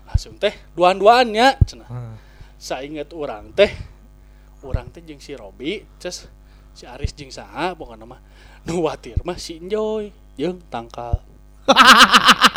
[0.08, 2.16] langsung teh duaan-duaannya cenah Ah.
[2.58, 3.70] sainget orang teh
[4.64, 6.26] orang teh jeung si Robi ces
[6.74, 8.20] si Aris jeung saha pokokna mah.
[8.64, 11.20] Nu watir mah si Enjoy jeung tangkal.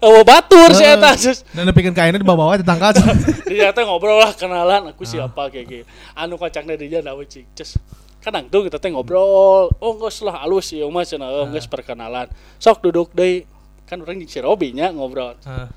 [0.00, 0.96] Oh batur si Heeh.
[0.96, 1.12] eta
[1.52, 2.96] Dan nepikeun kainnya di bawah-bawah ditangkal.
[3.44, 4.88] dia teh ngobrol lah kenalan.
[4.96, 5.84] Aku siapa kayak gitu
[6.16, 7.76] anu kacangnya dia nawe cik ces
[8.18, 12.28] kadang tuh kita teh ngobrol oh geus lah alus ieu mah cenah oh geus perkenalan.
[12.58, 13.46] Sok duduk deui.
[13.88, 15.38] Kan orang jeung si Robi nya ngobrol.
[15.48, 15.72] Ah.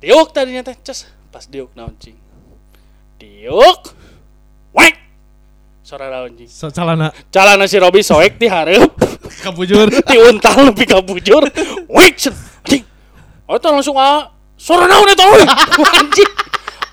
[0.00, 2.16] diuk tadinya teh ces pas diuk naon cing?
[3.20, 3.92] Diuk.
[4.72, 4.96] Wek.
[5.84, 6.48] Suara naon cing?
[6.48, 7.12] So, calana.
[7.28, 8.96] Calana si Robi soek di hareup.
[9.44, 9.92] Kabujur.
[10.10, 11.44] di untal lebih kabujur.
[11.92, 12.16] Wek
[12.70, 12.84] anjing
[13.50, 15.42] oh itu langsung ah suara naon eta euy
[15.98, 16.30] anjing.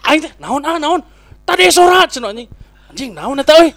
[0.10, 1.02] Aing teh naon ah naon?
[1.46, 2.50] Tadi suara cen anjing.
[2.90, 3.70] Anjing naon eta euy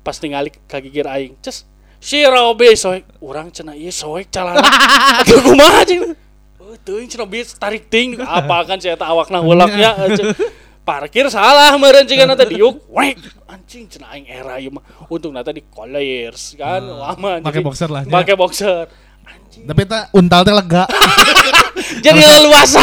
[0.00, 1.64] pas tingali kagigir aing ces
[2.00, 3.04] si Robi soek.
[3.20, 4.60] Urang cenah ieu soek calana.
[5.20, 6.16] Aduh kumaha anjing
[6.60, 8.16] oh teuing cenah bis tarik ting.
[8.18, 10.32] Apa kan saya awakna heulak ya cen.
[10.80, 12.82] parkir salah meureun cigana teh diuk.
[12.88, 14.82] Wek anjing cenah aing era ieu mah.
[15.06, 18.88] Untung nata di collars kan lama Ah, Pakai boxer lah, pakai boxer.
[19.22, 19.62] Anjing.
[19.68, 20.84] Tapi eta untal teh lega.
[22.04, 22.82] Jadi leluasa.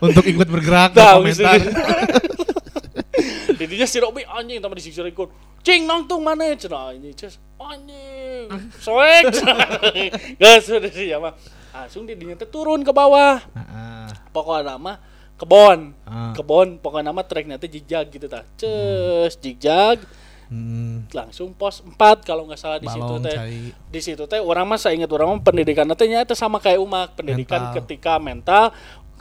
[0.00, 1.56] untuk ikut bergerak Tahu komentar.
[3.60, 5.28] Didinya si Robi anjing tambah disiksa ikut.
[5.60, 7.36] Cing nangtung mana cenah ini ces.
[7.60, 8.48] Anjing.
[8.80, 9.28] Soek.
[10.40, 11.36] Gas sudah dia mah.
[11.76, 13.36] Langsung didinya teh turun ke bawah.
[13.52, 14.04] Heeh.
[14.32, 14.96] Pokoknya nama
[15.36, 15.92] kebon.
[16.32, 18.48] Kebon pokoknya nama treknya teh jigjag gitu tah.
[18.56, 20.00] Ces jigjag
[20.50, 21.06] Hmm.
[21.14, 23.38] langsung pos 4 kalau nggak salah di situ teh.
[23.86, 26.82] Di situ teh orang mah saya ingat orang mah pendidikan teh nya teh sama kayak
[26.82, 27.76] umak, pendidikan Mental.
[27.78, 28.64] ketika mental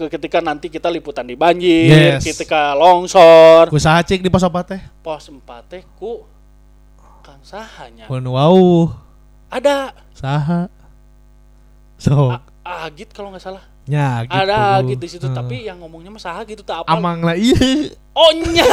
[0.05, 2.23] ketika nanti kita liputan di banjir, Yes.
[2.23, 4.79] ketika longsor, Ku saha cik di pos apa teh?
[5.01, 6.23] pos 4 teh ku
[7.19, 8.07] Kang sahanya.
[8.07, 8.93] Mun wau
[9.47, 10.69] Ada saha.
[11.95, 12.45] So, A-
[12.85, 13.65] Agit kalau nggak salah.
[13.83, 14.31] nya gitu.
[14.31, 15.33] Ada Agit di situ, Heeh.
[15.33, 16.89] tapi yang ngomongnya mah saha gitu tak apa.
[16.89, 17.89] Amang lah iya.
[18.13, 18.65] Oh nya,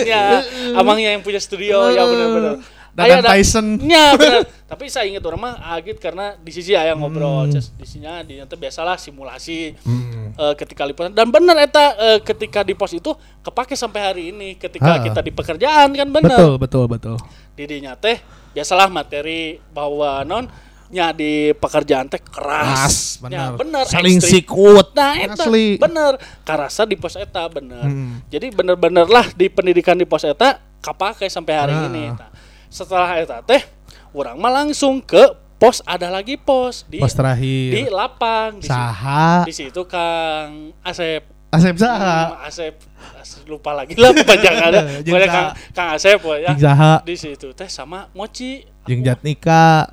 [0.00, 0.22] nya.
[0.80, 2.56] Amangnya yang punya studio ya benar-benar.
[2.98, 3.66] Dadan Aya, da- Tyson.
[3.78, 4.42] Bener.
[4.66, 7.54] Tapi saya ingat orang mah Agit karena di sisi aya ngobrol, Hmm.
[7.54, 10.34] Di sisinya di nanti biasalah simulasi Hmm.
[10.34, 14.54] eh, ketika liputan dan bener eta eh, ketika di pos itu kepake sampai hari ini
[14.54, 15.04] ketika Ha.
[15.04, 16.34] kita di pekerjaan kan bener.
[16.34, 17.16] Betul, betul, betul.
[17.54, 18.18] Didinya teh
[18.50, 20.50] biasalah materi bahwa non
[20.88, 23.36] nya di pekerjaan teh Keras, bener.
[23.38, 23.84] Ya, bener.
[23.84, 24.90] Saling sikut.
[24.90, 25.76] Nah, eta Asli.
[25.76, 26.16] bener.
[26.42, 27.84] Karasa di pos eta bener.
[27.84, 28.24] Hmm.
[28.26, 31.86] Jadi bener-bener lah di pendidikan di pos eta kapake sampai hari Ah.
[31.86, 32.04] ini.
[32.10, 32.30] Nah,
[32.68, 33.62] setelah eta teh
[34.10, 35.20] orang mah langsung ke
[35.54, 37.68] pos ada lagi pos di Pos terakhir.
[37.68, 39.42] di lapang di, Saha.
[39.42, 42.16] di situ Kang Asep Asep Saha.
[42.30, 42.74] Hmm, Asep
[43.14, 45.34] As- lupa lagi lah panjangannya Jeung Pokoknya Saha.
[45.34, 46.92] Kang, Kang Asep ya Saha.
[47.02, 49.88] di situ teh sama Mochi Jeung Jatnika.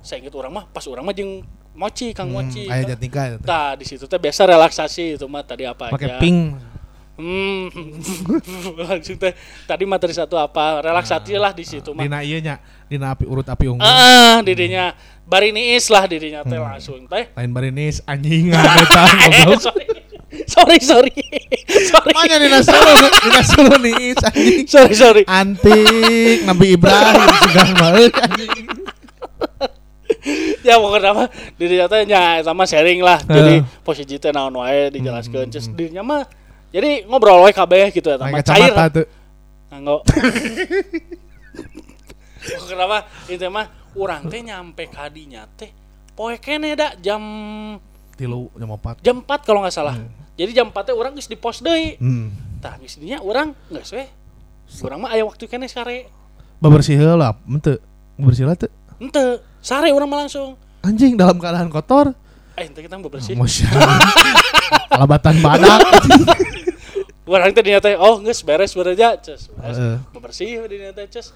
[0.00, 1.40] saya inget orang mah pas orang mah jeung
[1.70, 3.38] Mochi Kang Mochi Hmm, Aya Jatnika itu.
[3.42, 6.20] Nah, di situ teh biasa relaksasi itu mah tadi apa Pakai aja.
[6.20, 6.58] pink.
[7.20, 7.68] Hmm.
[8.88, 9.36] Langsung teh
[9.68, 10.80] tadi materi satu apa?
[10.80, 12.00] Relaksasi lah di situ mah.
[12.00, 12.56] Dina ieu nya,
[12.88, 13.84] dina api urut api unggul.
[13.84, 14.96] Ah, dirinya
[15.28, 17.28] bari niis lah dirinya teh langsung teh.
[17.36, 19.60] Lain barinis anjing eta goblok.
[19.60, 19.86] sorry.
[20.46, 21.10] Sorry, sorry.
[22.06, 24.64] Makanya dina solo, dina solo nih anjing.
[24.64, 25.22] Sorry, sorry.
[25.28, 28.66] Antik Nabi Ibrahim segala mah anjing.
[30.60, 33.20] ya pokoknya mah dirinya teh nya sama sharing lah.
[33.24, 33.82] Jadi Heeh.
[33.84, 35.50] posisi teh naon wae dijelaskeun.
[35.50, 36.22] Terus dirinya mah
[36.70, 38.72] jadi ngobrol wae kabeh gitu Pakai mah cair.
[39.70, 39.96] Nganggo.
[42.40, 43.66] Pokoknya mah itu mah
[43.98, 45.70] urang teh nyampe kadinya teh
[46.14, 47.20] poe kene da jam
[48.14, 49.00] Tilu jam 4.
[49.00, 49.96] jam 4 kalau nggak salah.
[50.36, 51.96] Jadi jam 4 teh urang geus di pos deui.
[51.96, 52.32] Hmm.
[52.60, 54.04] Tah geus dinya urang geus we.
[54.84, 56.06] Urang mah aya waktu kene sare.
[56.60, 57.80] Bebersih heula, henteu.
[58.20, 58.68] Bebersih heula teu.
[59.00, 60.54] Henteu, sare urang mah langsung.
[60.84, 62.12] Anjing dalam keadaan kotor.
[62.60, 63.32] Eh, ente kita bebersih.
[63.32, 63.72] Masya
[64.92, 65.80] Alabatan badak.
[67.24, 69.48] Urang teh teh oh geus beres beres aja, cus.
[69.48, 69.78] Beres.
[70.12, 71.32] Bebersih dinya teh cus.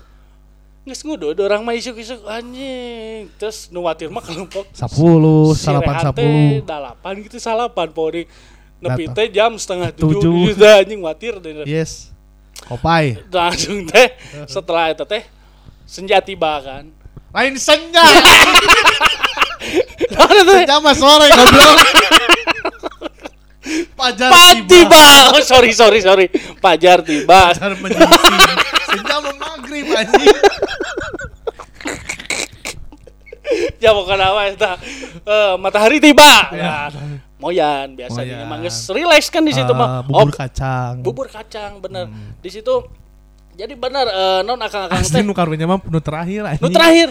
[0.84, 3.32] Geus ngudud urang mah isuk-isuk anjing.
[3.40, 6.60] Terus nu watir mah kelompok 10, Si salapan 10.
[6.60, 8.28] dalapan gitu salapan pori
[8.84, 12.12] nepi teh jam setengah tujuh, teh anjing watir deh Yes.
[12.68, 13.16] Kopai.
[13.32, 14.12] langsung teh
[14.44, 15.24] setelah itu teh
[15.88, 16.84] senja tiba kan
[17.32, 18.04] Lain senja.
[20.76, 21.76] Mah sore goblok.
[23.94, 25.04] Pajar Pak tiba.
[25.32, 26.26] oh sorry sorry sorry.
[26.58, 27.48] Pajar tiba.
[27.48, 28.40] Pajar menyingsing.
[28.86, 30.28] Senja mah maghrib anjing.
[33.76, 34.66] ya bukan apa itu
[35.24, 36.52] Eh, matahari tiba.
[36.52, 36.90] Ya.
[37.36, 38.46] Moyan biasanya Moyan.
[38.46, 39.88] emang geus relax kan di situ Ah, mah.
[40.02, 40.94] bubur Oh, kacang.
[41.00, 42.08] bubur kacang bener.
[42.40, 42.84] Di situ
[43.54, 46.62] jadi bener eh, non akang-akang Asli teh nu karunya mah nu terakhir anjing.
[46.62, 47.08] Nu terakhir.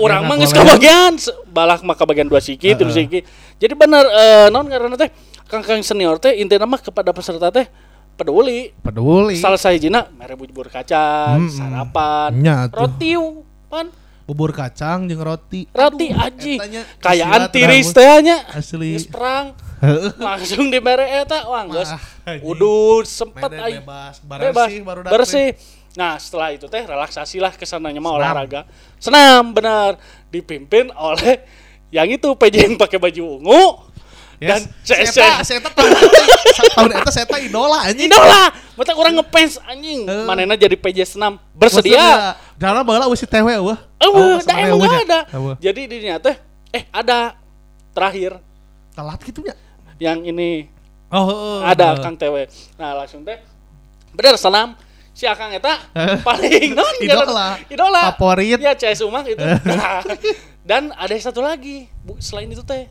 [0.00, 1.12] Orang mah geus kabagian
[1.48, 3.04] balak mah kabagian dua siki tilu Heeh.
[3.04, 3.18] siki.
[3.60, 5.12] Jadi bener eh, non karena teh
[5.52, 7.68] kang-kang senior teh intinya mah kepada peserta teh
[8.16, 8.72] peduli.
[8.80, 9.36] Peduli.
[9.36, 11.52] Salah sahijina mere bubur kacang, Mm-mm.
[11.52, 12.30] sarapan,
[12.68, 12.76] tuh.
[12.80, 13.12] roti
[13.68, 13.86] pan,
[14.22, 15.66] Bubur kacang jeung roti.
[15.74, 16.54] roti Aduh, aji.
[16.56, 17.96] etanya Kayaan silat tiris rambut.
[18.00, 18.36] teh nya.
[18.54, 18.90] Asli.
[18.96, 19.46] Geus perang
[20.16, 21.90] langsung di mere eta wah geus.
[22.40, 23.82] Udud sempet aing.
[23.82, 25.12] bebas, bebas bersih baru datang.
[25.18, 25.46] bersih
[25.92, 28.64] nah setelah itu teh relaksasi lah ke sananya mah olahraga.
[28.96, 30.00] Senam benar.
[30.32, 31.44] Dipimpin oleh
[31.92, 33.64] yang itu PJ yang pakai baju ungu.
[34.42, 35.14] Dan Yes.
[35.14, 35.90] CS Eta, saya tahun
[36.74, 38.10] tahun eta saya idola anjing.
[38.10, 38.50] idola!
[38.74, 40.02] Mata orang ngefans anjing.
[40.02, 40.26] Eh.
[40.26, 41.38] manena jadi PJ senam.
[41.54, 42.34] Bersedia.
[42.58, 43.78] Dana baheula eueuh si TW eueuh.
[43.78, 45.20] oh, dah emang ada.
[45.62, 46.34] Jadi dirinya teh
[46.74, 47.38] eh ada.
[47.94, 48.40] Terakhir.
[48.98, 49.54] Telat gitu nya.
[50.02, 50.66] yang ini.
[51.12, 51.58] Oh, heeh.
[51.62, 53.38] ada Kang TW nah langsung teh.
[54.10, 54.74] Bener senam
[55.22, 55.78] si Akang eta
[56.20, 57.54] paling non Idola.
[57.64, 58.58] idola Favorit.
[58.58, 59.38] ya CS Umang itu
[59.70, 60.02] Nah,
[60.60, 62.90] dan ada satu lagi bu, selain itu teh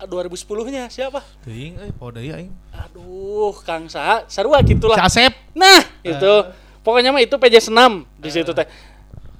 [0.00, 0.34] 2010
[0.68, 2.50] nya siapa Teuing euy, poho deui aing.
[2.70, 5.30] aduh Kang Saha sarua gitulah Si Asep.
[5.52, 6.32] nah itu
[6.80, 8.66] pokoknya mah itu PJ senam di situ teh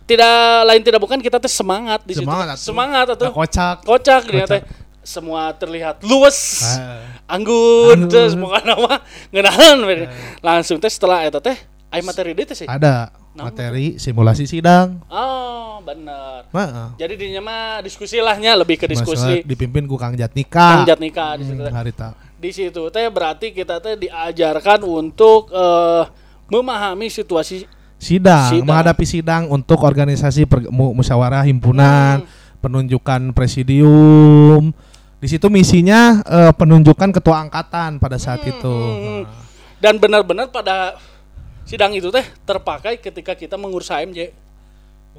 [0.05, 0.34] tidak
[0.64, 2.62] lain tidak bukan kita teh semangat di situ Semangat atuh.
[2.64, 3.76] semangat atau kocak.
[3.82, 4.49] kocak dia Kocak.
[4.49, 4.62] teh
[5.01, 7.01] semua terlihat luwes Ah.
[7.28, 8.99] anggun terus pokoknya nama
[9.30, 9.76] ngenahan
[10.40, 11.55] langsung teh setelah eta teh
[11.89, 15.01] ai materi teh sih Ada materi simulasi sidang.
[15.07, 16.89] oh bener Heeh.
[16.97, 20.53] jadi dinya mah diskusi lahnya lebih ke diskusi dipimpin ku Kang Jatnika.
[20.74, 22.09] Kang Jatnika di situ Hmm, harita.
[22.34, 26.03] di situ teh berarti kita teh diajarkan untuk eh,
[26.47, 27.64] memahami situasi
[27.97, 28.62] Sidang, Sidang.
[28.64, 32.30] menghadapi sidang untuk organisasi per- mu- musyawarah himpunan, Hmm.
[32.61, 34.70] penunjukan presidium.
[35.18, 38.70] Di situ misinya eh, penunjukan ketua angkatan pada saat itu.
[38.70, 39.24] Hmm.
[39.78, 40.99] dan benar-benar pada
[41.69, 44.33] sidang itu teh terpakai ketika kita mengurus HMJ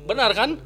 [0.02, 0.58] benar kan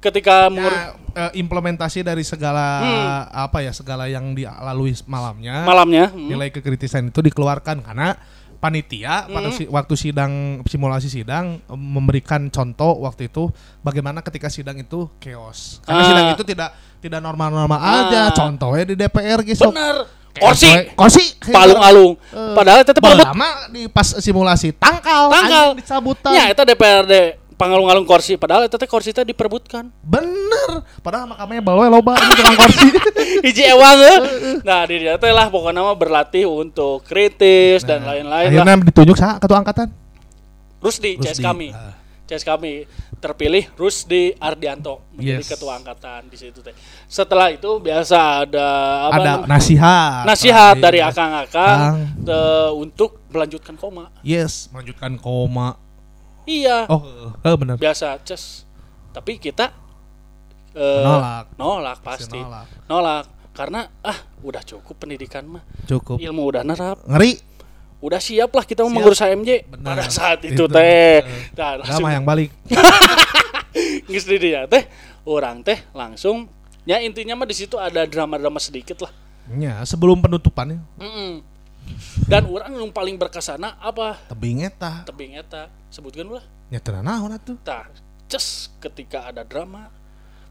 [0.00, 0.96] ketika Ya,
[1.28, 3.44] eh, implementasi dari segala Hmm.
[3.44, 6.24] apa ya segala yang dilalui malamnya, malamnya hmm.
[6.24, 8.16] nilai kekritisan itu dikeluarkan karena
[8.56, 9.56] panitia pada Hmm.
[9.56, 10.32] si- waktu sidang
[10.64, 16.08] simulasi sidang em, memberikan contoh waktu itu bagaimana ketika sidang itu chaos karena Ah.
[16.08, 18.08] sidang itu tidak tidak normal-normal Ah.
[18.08, 20.04] aja contohnya di DPR gitu benar
[20.38, 22.14] kursi kursi palung-alung.
[22.30, 25.66] Eh, padahal itu palung lama di pas simulasi tangkal Tangkal.
[25.74, 27.14] dicabutan ya itu DPRD
[27.60, 30.80] pangalung-alung kursi padahal eta teh kursi teh diperebutkan Bener.
[31.04, 32.88] Padahal makamnya bawa loba ini tukang kursi.
[33.44, 34.18] hiji ewang eh.
[34.64, 38.64] nah di dia teh lah pokoknya mah berlatih untuk kritis dan lain-lain lah.
[38.64, 39.92] Akhirnya ditunjuk sa ketua angkatan.
[40.80, 41.68] Rusdi, CS Rusdi, kami.
[41.76, 41.92] Ah.
[42.24, 42.88] CS kami
[43.20, 45.50] terpilih Rusdi Ardianto menjadi Yes.
[45.50, 46.72] ketua angkatan di situ teh
[47.04, 48.66] setelah itu biasa ada
[49.06, 49.48] apa Ada namanya?
[49.50, 50.22] nasihat.
[50.24, 50.82] nasihat Terakhir.
[50.82, 51.96] dari akang-akang Kang.
[52.26, 55.76] eh, untuk melanjutkan koma Yes, melanjutkan koma.
[56.42, 57.04] iya Oh,
[57.38, 57.76] eh benar.
[57.76, 58.64] biasa ces
[59.10, 59.68] tapi kita
[60.72, 61.44] eh, Menolak.
[61.54, 62.66] nolak pasti Nolak.
[62.86, 66.16] nolak karena ah udah cukup pendidikan mah Cukup.
[66.16, 67.36] ilmu udah nerap Ngeri.
[68.00, 68.96] Udah siap lah kita mau Siap.
[68.96, 69.84] mengurus AMJ Benar.
[69.86, 70.64] pada saat itu, Itu.
[70.66, 72.48] teh Eh, nah, langsung yang balik.
[74.06, 74.84] geus di dia teh
[75.22, 76.48] orang teh langsung
[76.82, 79.12] ya intinya mah di situ ada drama-drama sedikit lah
[79.50, 81.42] Ya, sebelum penutupannya Mm-mm.
[82.24, 85.02] dan orang yang paling berkesana apa tebing eta.
[85.04, 87.58] tebing eta sebutkan lah Ya tenan naon atuh.
[87.60, 87.90] tah
[88.26, 89.90] ces ketika ada drama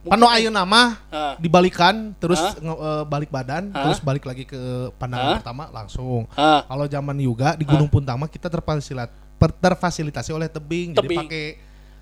[0.02, 1.36] Pano ayeuna nama Ah.
[1.36, 2.56] dibalikan terus Hah?
[2.56, 3.84] nge- eh, balik badan Hah?
[3.84, 4.56] terus balik lagi ke
[4.96, 5.38] pandangan Hah?
[5.38, 6.24] pertama langsung.
[6.34, 11.20] Ah, Kalau zaman juga di Gunung Puntang mah kita terfasilat terfasilitasi oleh tebing, jadi Tebing.
[11.22, 11.46] pakai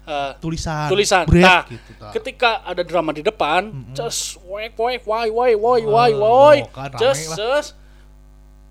[0.03, 2.11] ah, tulisan tulisan break nah gitu tah.
[2.11, 6.89] ketika ada drama di depan ces wek wek wai wai wai wai wai Oh, kan
[6.89, 6.99] lah.
[7.35, 7.75] ces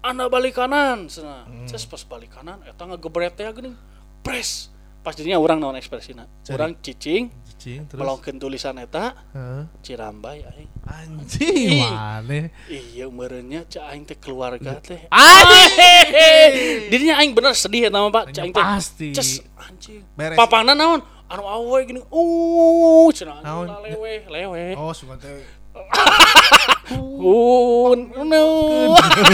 [0.01, 3.77] anda balik kanan sana ces pas balik kanan eta ngegebret teh geuning
[4.18, 4.70] pres
[5.01, 6.55] pastinya orang naon ekspresina Cari.
[6.55, 7.29] orang cicing
[7.67, 7.99] Cicing, terus?
[7.99, 9.67] Melongkeun tulisan eta Heeh.
[9.83, 15.11] Cirambai aing anjing maneh iya merenya cak aing teh keluarga teh.
[15.11, 16.87] Anjing!
[16.87, 18.31] Dirinya aing bener sedih eta mah Pak.
[18.31, 19.11] Cak aing teh pasti.
[19.19, 20.07] Ces anjing.
[20.39, 21.03] Papana naon?
[21.27, 23.43] Anu awe gini uh cenah
[23.83, 25.43] lewe lewe oh suka teh.
[25.75, 27.99] Uh,
[28.31, 28.47] no.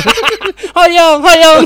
[0.80, 1.62] hoyong, hoyong.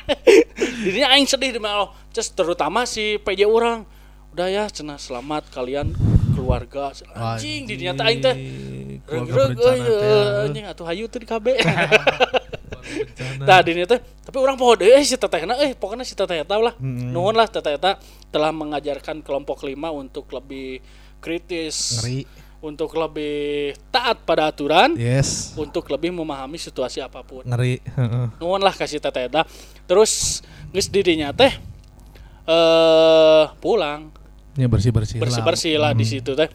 [0.88, 3.84] Dirinya aing sedih di mana Just terutama si PJ orang.
[4.34, 5.94] Udah ya, cenah selamat kalian
[6.34, 6.90] keluarga.
[7.14, 8.34] Anjing, dirinya teh aing teh.
[9.06, 10.42] Regreg euy, teh.
[10.50, 11.54] anjing atuh hayu teh di KB.
[13.46, 16.66] Tah dirinya teh, tapi orang poho deui eh si tetehna eh pokoknya si teteh tahu
[16.66, 16.74] lah.
[16.82, 17.14] Mm.
[17.14, 17.94] Nuhun lah teteh eta
[18.34, 20.82] telah mengajarkan kelompok lima untuk lebih
[21.22, 22.26] kritis, ngeri
[22.58, 27.46] untuk lebih taat pada aturan yes untuk lebih memahami situasi apa pun.
[27.46, 28.26] ngeri heeh.
[28.42, 29.46] Nuhun lah kasih teteh eta.
[29.86, 30.42] Terus
[30.74, 31.54] geus didinya teh
[32.50, 34.23] eh pulang
[34.54, 36.48] ya bersih bersih bersih-bersih lah di situ teh.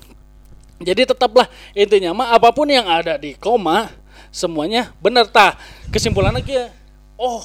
[0.80, 3.92] Jadi tetaplah intinya mah apa pun yang ada di koma
[4.32, 5.60] semuanya bener tah.
[5.92, 6.72] Kesimpulannya kia.
[7.20, 7.44] Oh,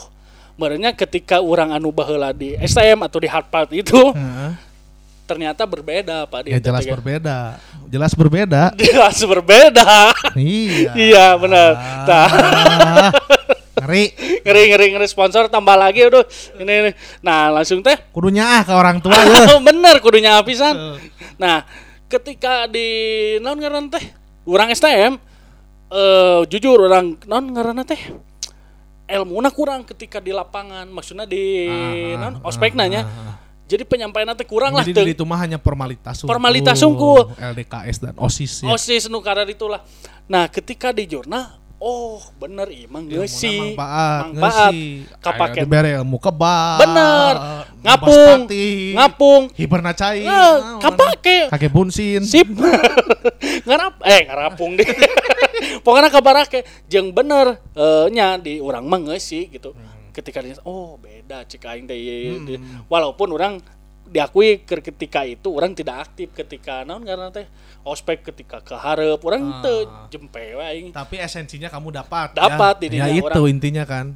[0.55, 3.99] merenya ketika orang anu baheula di STM atau di Harvard itu
[5.25, 7.57] ternyata berbeda Pak di ya jelas berbeda
[7.89, 10.13] jelas berbeda Jelas berbeda.
[10.39, 11.71] iya Iya benar.
[12.07, 12.29] Tah.
[13.85, 14.05] Ngeri.
[14.43, 15.07] Ngeri ngeri ngeri.
[15.07, 16.25] Sponsor tambah lagi aduh.
[16.57, 16.91] Ini, ini.
[17.21, 17.95] nah langsung teh.
[18.11, 20.97] Kudunya ah ke orang tua ya bener kudunya pisan
[21.35, 21.67] nah
[22.07, 22.87] ketika di
[23.43, 24.05] non ngaran teh
[24.47, 25.19] orang STM
[25.91, 27.99] eh jujur orang non ngaran teh
[29.05, 34.29] ilmu kurang ketika di lapangan maksudnya di Ah, non ah, ospek nanya ah, jadi penyampaian
[34.37, 35.05] teh kurang lah Jadi teu.
[35.09, 37.33] di itu mah hanya formalitas Formalitas unggul.
[37.35, 38.69] LDKS dan OSIS ya.
[38.69, 39.81] osis nu karar itulah.
[40.29, 45.21] Nah ketika di jurnal oh bener imang Ilmuna ngeusi manfaat, manfaat ngeusi.
[45.21, 46.81] kapake dibere ilmu kebal.
[46.81, 47.35] Bener.
[47.85, 50.25] ngapung, ngapung ngapung Hiberna cai.
[50.25, 52.25] Nah, kapake Kake bunsin.
[52.25, 52.49] sip
[53.69, 54.89] ngarap eh ngarapung deh
[55.85, 59.77] pokoknya kabar ke jeung bener eh, nya di orang mah ngeusi gitu
[60.17, 62.41] ketika dia oh beda cek aing teh ieu.
[62.87, 63.61] walaupun orang
[64.05, 67.45] diakui ke- ketika itu orang tidak aktif ketika naon karena teh
[67.85, 72.33] ospek ketika keharap orang teu jempe we aing Tapi esensinya kamu dapat.
[72.33, 72.83] Dapat ya.
[72.83, 73.53] didinya Ya itu orang.
[73.53, 74.07] intinya kan.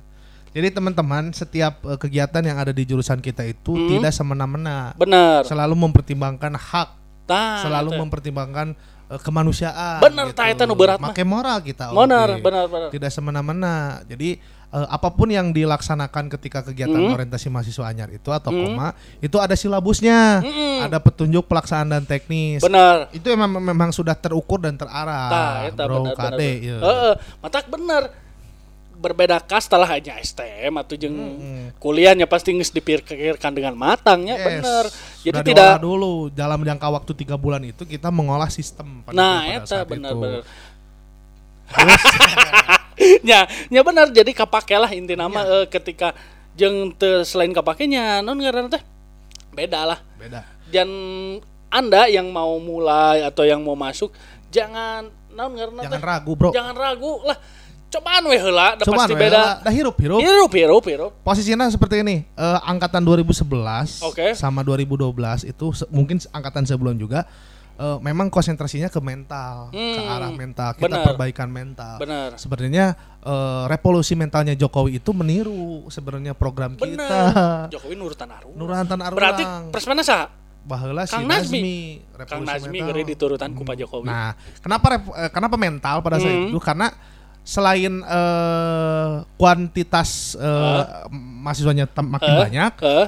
[0.48, 3.88] Jadi teman-teman setiap eh, kegiatan yang ada di jurusan kita itu Hmm.
[3.92, 4.96] tidak semena-mena.
[4.96, 6.88] bener Selalu mempertimbangkan hak,
[7.24, 7.98] tah selalu teh.
[8.00, 8.66] mempertimbangkan
[9.08, 10.00] eh, kemanusiaan.
[10.32, 10.96] Tah, eta nu berat.
[10.98, 11.92] Make moral kita.
[11.92, 12.42] bener oke.
[12.42, 14.00] bener bener tidak semena-mena.
[14.04, 14.40] Jadi
[14.70, 17.12] eh, apa pun yang dilaksanakan ketika kegiatan Hmm.
[17.12, 20.44] orientasi mahasiswa anyar itu atau koma itu ada silabusnya,
[20.80, 22.60] ada petunjuk pelaksanaan dan teknis.
[22.60, 25.28] bener Itu memang memang sudah terukur dan terarah.
[25.28, 26.54] Tah, eta bro, bener KD, bener.
[26.60, 26.78] ya.
[26.78, 28.02] Heeh, matak bener.
[28.94, 31.38] Berbeda kasta lah hanya STM atau jeung
[31.78, 34.44] kuliahnya pasti geus dipikirkan dengan matangnya Yes.
[34.44, 34.84] bener.
[35.22, 39.00] Jadi Sudah tidak dulu dalam jangka waktu tiga bulan itu kita mengolah sistem.
[39.00, 40.18] pada- Nah, pada eta saat bener itu.
[40.18, 40.42] bener.
[43.24, 45.54] ya, ya bener jadi kapake lah inti nama Iya.
[45.54, 46.12] eh, ketika
[46.52, 48.82] jeung teu selain kapakenya non ngaranna teh
[49.50, 49.98] beda lah.
[50.14, 50.42] Beda.
[50.66, 50.88] Dan
[51.68, 54.10] Anda yang mau mulai atau yang mau masuk
[54.48, 56.50] jangan non ngaranna Jangan teh ragu, Bro.
[56.50, 57.38] jangan ragu lah
[57.88, 59.32] cobaan we heula da Cuman pasti we beda.
[59.34, 60.20] lah, dah hirup hirup.
[60.20, 61.12] Hirup hirup hirup.
[61.22, 64.34] Posisinya seperti ini, eh, angkatan 2011 Oke.
[64.34, 65.08] sama 2012
[65.42, 67.24] itu se- mungkin angkatan sebelum juga
[67.78, 71.04] eh, memang konsentrasinya ke mental, ke Hmm, arah mental, kita benar.
[71.06, 71.96] perbaikan mental.
[71.96, 72.34] Benar.
[72.34, 72.86] Sebenarnya
[73.20, 76.90] eh, revolusi mentalnya Jokowi itu meniru sebenarnya program kita.
[76.90, 77.70] Bener.
[77.72, 78.50] Jokowi nurutan aru.
[78.52, 79.14] Nurantan Arurang.
[79.14, 80.26] Berarti presmana sa?
[80.60, 81.64] Baheula si Kang Nazmi,
[82.12, 82.26] Nazmi.
[82.26, 82.88] Kang Nazmi mental.
[82.90, 84.04] geri diturutan ku Pak Jokowi.
[84.04, 86.50] Nah, kenapa eh, kenapa mental pada saat Hmm.
[86.50, 86.58] itu?
[86.58, 86.92] Karena
[87.40, 90.82] selain eh, kuantitas eh,
[91.40, 93.06] mahasiswanya tem- makin Eh, banyak, eh,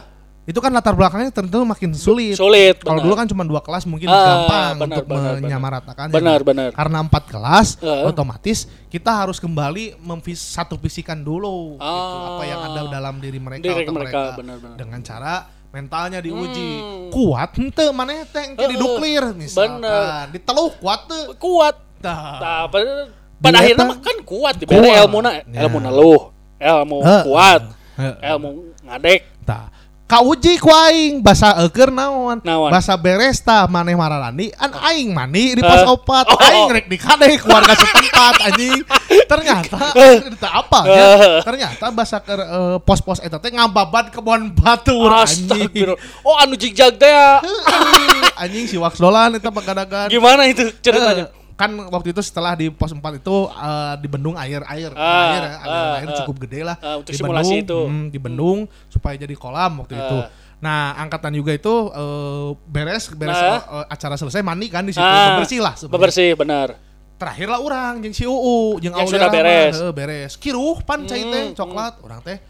[0.51, 2.35] itu kan latar belakangnya tentu makin sulit.
[2.35, 2.83] sulit.
[2.83, 3.07] Kalau benar.
[3.07, 5.35] dulu kan cuma dua kelas mungkin Ah, gampang benar, untuk benar, benar.
[5.41, 6.11] menyamaratakannya.
[6.13, 6.69] Benar, benar.
[6.75, 8.03] Karena empat kelas, Eh.
[8.05, 12.35] otomatis kita harus kembali memvis satu visikan dulu gitu, Ah.
[12.35, 14.75] apa yang ada dalam diri mereka Diri atau mereka, benar-benar.
[14.75, 15.35] dengan cara
[15.71, 17.09] mentalnya diuji Hmm.
[17.09, 19.39] kuat ente mana teh engke Eh, diduklir benar.
[19.39, 19.79] misalkan
[20.29, 21.79] diteluh kuat teu kuat.
[22.01, 23.07] Nah, pada,
[23.39, 24.99] pada Di akhirnya mah kan kuat Kuat.
[24.99, 25.63] ilmu na Ya.
[25.63, 26.23] ilmu luh,
[26.59, 27.23] ilmu Heeh.
[27.23, 27.63] kuat,
[27.95, 28.15] Heeh.
[28.35, 28.51] ilmu
[28.83, 29.21] ngadek.
[29.47, 29.71] Tah.
[30.11, 32.43] Kauji ku aing basa eukeur naon?
[32.43, 32.67] Naon?
[32.75, 35.87] Basa beres tah maneh mararani an aing mani di pos Eh.
[35.87, 36.27] opat.
[36.27, 36.43] Oh.
[36.43, 38.83] Aing rek dikade keluarga setempat anjing.
[39.31, 40.99] Ternyata teu apa ya.
[41.15, 41.39] Eh.
[41.47, 45.95] Ternyata basa keur eh, pos-pos eta teh ngababan kebon batur anjing.
[46.27, 47.39] Oh anu jigjag teh ya.
[48.35, 50.11] anjing si wax dolan eta pagadagan.
[50.11, 51.31] Gimana itu ceritanya?
[51.31, 55.53] Eh, kan waktu itu setelah di pos 4 itu eh, dibendung air air air ya,
[55.61, 56.17] aliran ah, air ah.
[56.19, 57.81] cukup gede lah Ah, untuk dibendung simulasi itu.
[57.85, 58.59] hmm, dibendung
[58.89, 60.33] supaya jadi kolam waktu itu Ah.
[60.59, 63.61] nah angkatan juga itu eh, beres beres Nah.
[63.79, 65.95] eh, acara selesai mandi kan di situ Ah, bersih lah sebenarnya.
[65.95, 66.69] Bebersih benar.
[67.15, 69.75] terakhir lah orang jeung si UU jeung Yang Aulia sudah mah, beres.
[69.77, 72.41] heuh, beres kiruh pan cai teh Hmm, coklat orang teh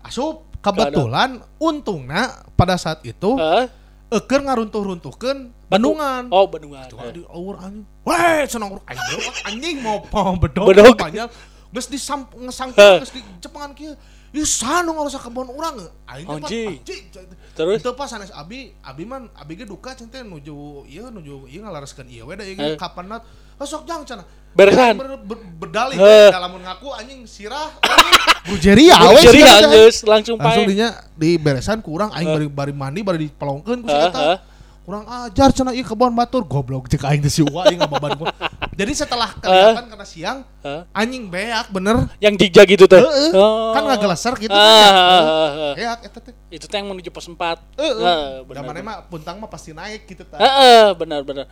[0.00, 3.66] asup kebetulan untungnya pada saat itu Hah?
[4.08, 5.38] eker ngaruntuh-runtuhkeun
[5.72, 6.84] bendungan Oh, bendungan.
[6.86, 7.84] Coba di awur anjing.
[8.02, 9.20] Weh, senang urang anjing.
[9.44, 10.66] anjing mau mau bedog.
[10.68, 10.94] Bedog.
[10.94, 11.28] panjang.
[11.72, 13.00] Geus disam ngesang Heh.
[13.00, 13.96] geus di jepangan kieu.
[14.32, 15.76] Ih sanu ngarusak kebon urang.
[16.04, 16.68] Aing teh pas Anjing.
[16.78, 17.04] anjing.
[17.52, 17.78] Terus?
[17.80, 21.60] Itu pas sanes abi, abi man abi ge duka cen teh nuju ieu nuju ieu
[21.60, 22.76] ngalareskeun ieu we da ieu Heh.
[22.76, 23.24] kapan nat.
[23.62, 24.26] Sok jang cenah.
[24.52, 24.98] Beresan.
[24.98, 25.94] Ber, ber, berdalih
[26.28, 28.20] dalam ngaku anjing sirah anjing.
[28.42, 30.66] Bujeria we geus langsung Langsung pae.
[30.66, 32.34] dinya di beresan kurang aing Heh.
[32.34, 34.42] bari bari mandi bari dipelongkeun ku si eta.
[34.82, 38.34] Kurang ajar cenah ieu kebon batur goblok cek aing teh si Uwa aing ngababan gua.
[38.72, 40.82] Jadi setelah kelihatan karena siang Hah?
[40.90, 42.10] anjing beak bener.
[42.18, 42.98] Yang jigjag itu teh.
[42.98, 43.30] Heeh.
[43.32, 43.70] Oh.
[43.70, 44.66] Kan ngageleser gitu Ah, kan.
[44.66, 44.90] ya.
[44.90, 45.72] ah, ah, ah.
[45.74, 46.34] Beak eta teh.
[46.50, 47.38] Itu teh yang menuju pos 4.
[47.78, 47.94] Heeh.
[47.94, 48.62] Heeh, Da benar.
[48.64, 50.36] mana mah puntang mah pasti naik gitu tah.
[50.36, 51.46] Heeh, benar benar.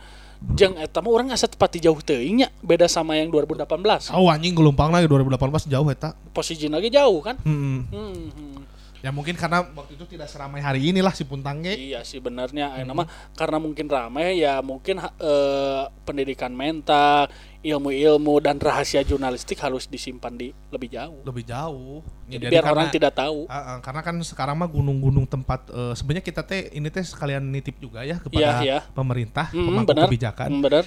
[0.51, 4.11] Jeung eta mah urang asa tepati jauh teuing nya, beda sama yang 2018.
[4.11, 6.17] Oh anjing gelombang lagi 2018 jauh eta.
[6.31, 7.37] Posisi lagi jauh kan?
[7.41, 7.85] Hmm.
[7.87, 8.57] Hmm, hmm.
[9.01, 11.73] Ya mungkin karena waktu itu tidak seramai hari inilah si puntang ge.
[11.73, 12.75] Iya sih benernya Hmm.
[12.77, 17.25] ayeuna mah karena mungkin ramai ya mungkin eh, pendidikan mental,
[17.61, 21.21] ilmu-ilmu dan rahasia jurnalistik harus disimpan di lebih jauh.
[21.23, 22.05] Lebih jauh.
[22.25, 23.39] Ya, Jadi, biar karena- orang tidak tahu.
[23.47, 27.41] Ah, ah, karena kan sekarang mah gunung-gunung tempat eh, sebenarnya kita teh ini teh sekalian
[27.43, 28.77] nitip juga ya kepada Iya, iya.
[28.87, 30.05] pemerintah Hmm, pemangku benar.
[30.07, 30.85] kebijakan Hmm, benar.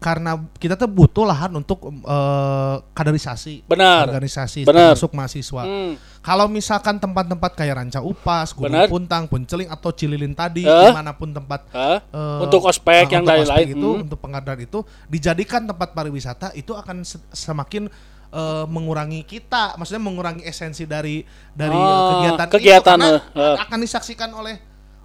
[0.00, 4.08] Karena kita tuh butuh lahan untuk eh, kaderisasi Benar.
[4.08, 4.96] organisasi Benar.
[4.96, 5.92] termasuk mahasiswa Hmm.
[6.18, 8.88] kalau misalkan tempat-tempat kayak Ranca Upas, Gunung Benar.
[8.88, 10.72] Puntang, Punceling atau Cililin tadi Eh.
[10.82, 12.00] di mana pun tempat Hah?
[12.00, 13.56] eh, Untuk ospek ah, yang untuk lain-lain.
[13.60, 14.04] ospek itu Hmm.
[14.04, 17.92] untuk pengadaan itu dijadikan tempat pariwisata itu akan se- semakin
[18.30, 21.20] eh, mengurangi kita maksudnya mengurangi esensi dari
[21.50, 23.56] dari Oh, eh, kegiatan, kegiatan, itu eh, karena eh.
[23.60, 24.54] akan disaksikan oleh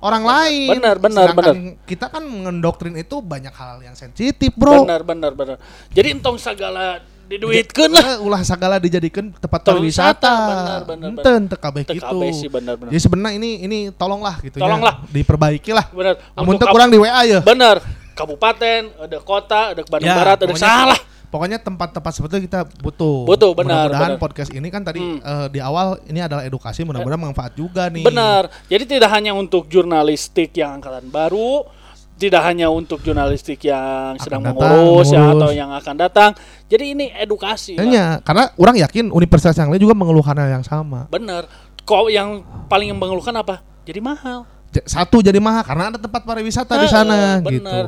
[0.06, 5.02] orang lain Benar, benar, Sedangkan kita kan mendoktrin itu banyak hal yang sensitif bro Benar,
[5.02, 5.58] benar, benar.
[5.90, 8.06] Jadi entong segala diduitkeun lah.
[8.06, 10.30] Eh, ulah segala dijadikan tempat pariwisata.
[10.30, 12.18] wisata, benar, benar, Ente ente kabeh Teu gitu.
[12.38, 12.94] sih, benar, benar.
[12.94, 15.02] Jadi sebenarnya ini ini tolonglah gitu Tolonglah.
[15.10, 15.90] diperbaiki lah.
[15.90, 16.22] Benar.
[16.38, 17.42] Untuk kurang di WA ya.
[17.42, 17.82] Benar.
[18.14, 21.00] Kabupaten, ada kota, ada Bandung Ya, Barat, ada salah.
[21.36, 23.28] Pokoknya tempat-tempat seperti itu kita butuh.
[23.28, 25.20] Butuh, benar, Mudah-mudahan podcast ini kan tadi Hmm.
[25.20, 28.08] eh, di awal ini adalah edukasi, mudah-mudahan manfaat juga nih.
[28.08, 28.48] Benar.
[28.72, 31.68] Jadi tidak hanya untuk jurnalistik yang angkatan baru,
[32.16, 36.32] tidak hanya untuk jurnalistik yang sedang datang, mengurus ya atau yang akan datang.
[36.72, 37.76] Jadi ini edukasi.
[37.76, 41.12] Hanya karena orang yakin universitas yang lain juga mengeluhkan hal yang sama.
[41.12, 41.52] Benar.
[41.84, 43.60] Kok yang paling mengeluhkan apa?
[43.84, 44.48] Jadi mahal.
[44.88, 47.52] Satu jadi mahal karena ada tempat pariwisata di Heeh, sana benar.
[47.52, 47.80] gitu.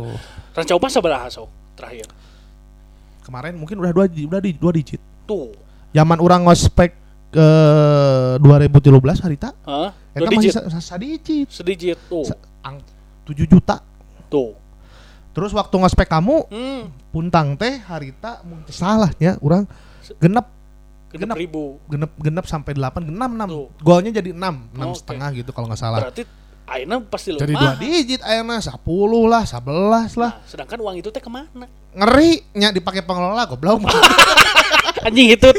[0.52, 1.48] Ranca Upas sabaraha sok
[1.80, 2.12] terakhir.
[3.28, 5.04] Kemarin mungkin udah dua udah di dua digit.
[5.26, 5.52] Tuh.
[5.92, 6.96] Zaman orang ngospek
[7.28, 7.48] ke
[8.40, 8.88] 2013
[9.20, 9.52] harita?
[10.10, 10.54] Eta Dua masih digit.
[10.54, 12.24] sa- sa- sadicit Sedikit tuh.
[12.24, 12.80] Sa- ang
[13.24, 13.84] 7 juta
[14.26, 14.56] Tuh.
[15.30, 16.84] terus waktu ngospek kamu Hmm.
[17.10, 19.68] puntang teh harita mungkin salahnya orang
[20.18, 20.48] genep
[21.08, 21.38] Genep Genep.
[21.38, 21.64] ribu.
[21.86, 23.68] genep genep sampai 8 genap 6 Tuh.
[23.80, 24.98] golnya jadi 6 6 Oke.
[24.98, 26.24] setengah gitu kalau nggak salah Berarti
[26.68, 28.76] ayeuna pasti jadi dua digit ayeuna 10
[29.24, 29.64] lah 11
[30.14, 31.66] lah Nah, sedangkan uang itu teh ke mana?
[31.92, 33.88] ngeri nya dipakai pengelola goblok
[35.08, 35.50] anjing itu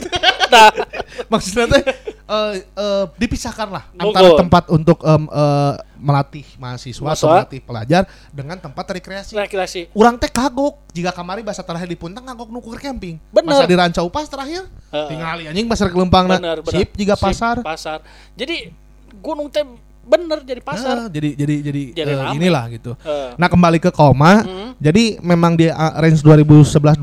[0.49, 0.71] nah
[1.29, 1.83] Maksudnya teh
[2.25, 7.35] eh, eh, dipisahkan lah antara tempat untuk em, eh, melatih mahasiswa atau Mahasiswa.
[7.35, 9.35] melatih pelajar dengan tempat rekreasi.
[9.35, 13.19] rekreasi Urang teh kagok jika kamari bahasa terakhir di puntang kagok nukur camping.
[13.29, 13.51] Bener.
[13.51, 15.09] Masa di Rancau pas terakhir Heeh.
[15.11, 17.57] tinggal anjing pasar kelempang benar Sip Sip, pasar.
[17.61, 17.99] pasar
[18.39, 18.71] jadi
[19.19, 19.67] gunung teh
[20.09, 22.35] bener jadi pasar Nah, jadi jadi jadi, Jadi rame.
[22.35, 22.97] inilah gitu.
[22.99, 23.37] Heeh.
[23.37, 24.73] Nah kembali ke koma, Hmm.
[24.75, 26.97] jadi memang di uh, range 2011-2012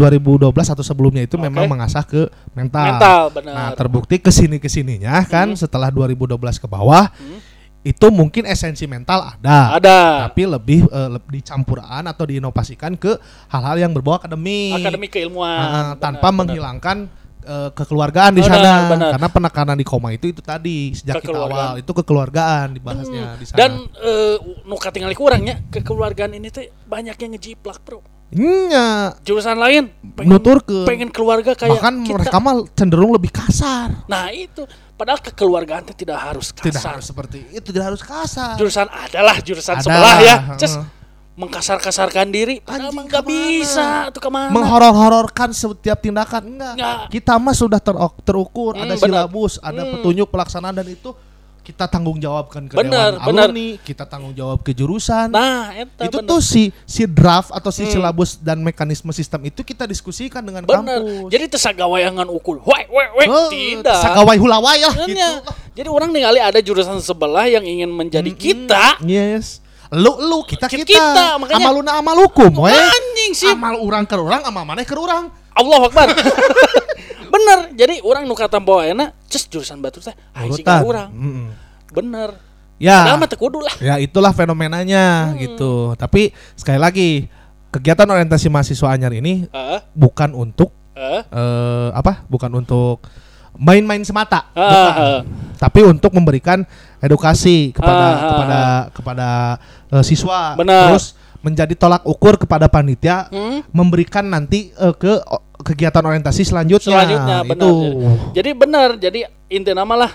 [0.68, 1.46] atau sebelumnya itu Oke.
[1.46, 2.86] memang mengasah ke mental.
[2.88, 7.40] mental benar Nah terbukti ke sini ke sininya kan setelah 2012 ke bawah Hmm.
[7.84, 13.14] itu mungkin esensi mental ada, ada tapi lebih eh, leb- dicampuran atau diinovasikan ke
[13.48, 16.38] hal-hal yang berbau akademik, akademik keilmuan Ah, benar, tanpa benar.
[16.42, 16.98] menghilangkan
[17.46, 18.90] eh, kekeluargaan di sana.
[18.90, 19.10] benar.
[19.16, 21.78] karena penekanan di koma itu itu tadi sejak kita awal.
[21.78, 23.58] Itu kekeluargaan dibahasnya di sana.
[23.62, 23.72] dan
[24.02, 24.36] eh,
[24.66, 28.02] nu katingali kurangnya kekeluargaan ini teh banyak yang ngejiplak bro.
[28.36, 32.14] Nya, jurusan lain pengen, nutur ke pengen keluarga kayak bahkan kita.
[32.18, 34.04] mereka mah cenderung lebih kasar.
[34.10, 34.66] nah itu.
[34.96, 36.72] Padahal kekeluargaan tidak harus kasar.
[36.72, 38.56] Tidak harus seperti itu, tidak harus kasar.
[38.56, 40.36] jurusan adalah jurusan Ada, sebelah ya.
[40.56, 40.84] Heeh.
[41.36, 46.74] Mengkasar-kasarkan diri padahal Anjing, nggak bisa tuh ke mana menghoror-hororkan setiap tindakan enggak.
[46.74, 46.98] Enggak.
[47.10, 49.28] Kita mah sudah terok- terukur, Hmm, ada benar.
[49.28, 49.92] silabus, ada Hmm.
[49.94, 51.12] petunjuk pelaksanaan dan itu
[51.60, 53.50] kita tanggung jawabkan ke Benar, dewan benar.
[53.50, 55.28] alumni, kita tanggung jawab ke jurusan.
[55.28, 56.30] nah eta itu bener.
[56.30, 57.92] tuh si si draft atau si Hmm.
[57.92, 61.28] silabus dan mekanisme sistem itu kita diskusikan dengan bener kampus.
[61.28, 65.10] jadi tesagawayangan ukul wai wai wai Oh, tidak Sagawai hulawai lah gitu.
[65.12, 65.30] Makanya,
[65.74, 69.65] jadi orang ningali ada jurusan sebelah yang ingin menjadi kita Yes.
[69.96, 70.86] Lu lu kita Kita, kita.
[70.86, 72.72] kita, makanya- Amaluna amal hukum we.
[72.72, 75.32] anjing sih Amal urang ke urang, amal maneh ke urang.
[75.52, 76.12] Allah Akbar
[77.28, 80.80] bener jadi orang nu kata bawa enak cus jurusan batu teh sih Urutan.
[80.82, 81.48] orang Mm-mm.
[81.90, 82.30] bener
[82.76, 83.02] Ya.
[83.02, 85.40] padahal mah teu kudu lah Ya itulah fenomenanya Hmm.
[85.40, 85.96] gitu.
[85.96, 87.32] Tapi sekali lagi
[87.70, 92.24] kegiatan orientasi mahasiswa anyar ini Heeh, bukan untuk heeh, eh, apa?
[92.26, 93.00] Bukan untuk
[93.54, 94.92] main-main semata, heeh, bukan.
[94.94, 95.20] heeh.
[95.56, 96.64] Tapi untuk memberikan
[97.00, 98.60] edukasi kepada Ah, ah, kepada
[98.92, 99.30] kepada
[99.92, 100.54] eh, siswa.
[100.54, 100.92] Benar.
[100.92, 101.06] Terus
[101.40, 103.62] menjadi tolak ukur kepada panitia Hmm?
[103.70, 105.22] memberikan nanti eh, ke
[105.62, 106.92] kegiatan orientasi selanjutnya.
[106.92, 107.72] selanjutnya benar Itu.
[108.34, 110.12] jadi, benar jadi inti nama lah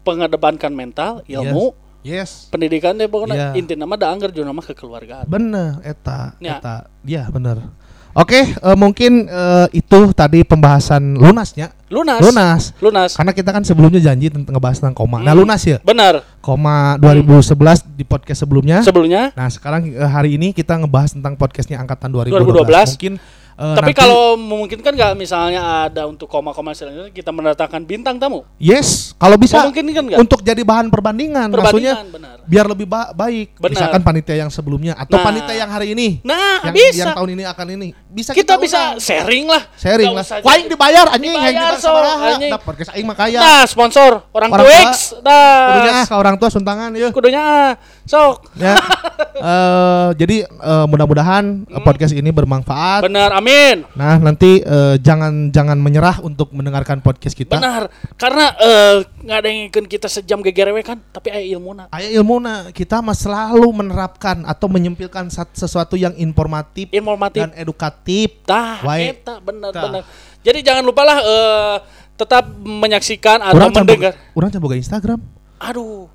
[0.00, 2.50] pengedepankan mental ilmu Yes.
[2.50, 3.62] pendidikan deh pokoknya Iya.
[3.62, 6.58] inti nama da anggar juga nama kekeluargaan Bener, eta, Ya.
[6.58, 7.62] eta, ya bener.
[8.12, 12.62] Oke, eh, mungkin eh, itu tadi pembahasan lunasnya, lunas lunas.
[12.76, 15.24] lunas Karena kita kan sebelumnya janji tentang ngebahas tentang koma.
[15.24, 15.40] Nah, Hmm.
[15.40, 18.84] lunas ya, benar koma 2011 di podcast sebelumnya.
[18.84, 22.68] sebelumnya nah, sekarang eh, hari ini kita ngebahas tentang podcastnya angkatan 2012.
[22.68, 23.00] 2012.
[23.00, 23.14] Mungkin
[23.54, 28.42] eh, tapi nanti- kalau memungkinkan nggak misalnya ada untuk koma-koma selanjutnya kita mendatangkan bintang tamu
[28.56, 33.12] yes, kalau bisa memungkinkan nggak untuk jadi bahan perbandingan, maksudnya perbandingan benar biar lebih ba-
[33.12, 33.54] baik.
[33.54, 33.70] Benar.
[33.72, 35.24] Misalkan panitia yang sebelumnya atau Nah.
[35.24, 36.18] panitia yang hari ini.
[36.22, 39.00] nah yang, bisa yang tahun ini akan ini bisa kita, bisa undang.
[39.00, 40.40] sharing lah sharing Nggak lah.
[40.42, 41.90] jadi- dibayar anjing, Dibayar, yang dibayar so,
[42.26, 42.50] anjing.
[42.50, 43.38] Da podcast aing mah kaya.
[43.38, 47.08] nah sponsor orang, Orang Twix Kudunya ah, orang tua suntangan ya.
[47.10, 47.70] kudunya ah.
[48.04, 48.76] Sok ya.
[49.32, 53.02] Eh, jadi eh, mudah-mudahan eh, podcast ini bermanfaat.
[53.02, 57.58] benar amin Nah, nanti eh, jangan jangan menyerah untuk mendengarkan podcast kita.
[57.58, 62.12] benar karena eh, nggak ada yang ingin kita sejam gegerewe kan tapi aya ilmuna Aya
[62.12, 68.46] ilmuna kita mah selalu menerapkan atau menyempilkan sesuatu yang informatif informatif dan edukatif.
[68.46, 69.82] tah eta benar Tah.
[69.82, 70.02] benar
[70.38, 71.76] jadi jangan lupalah eh,
[72.14, 75.18] tetap menyaksikan atau Orang mendengar orang boga Instagram.
[75.58, 76.06] aduh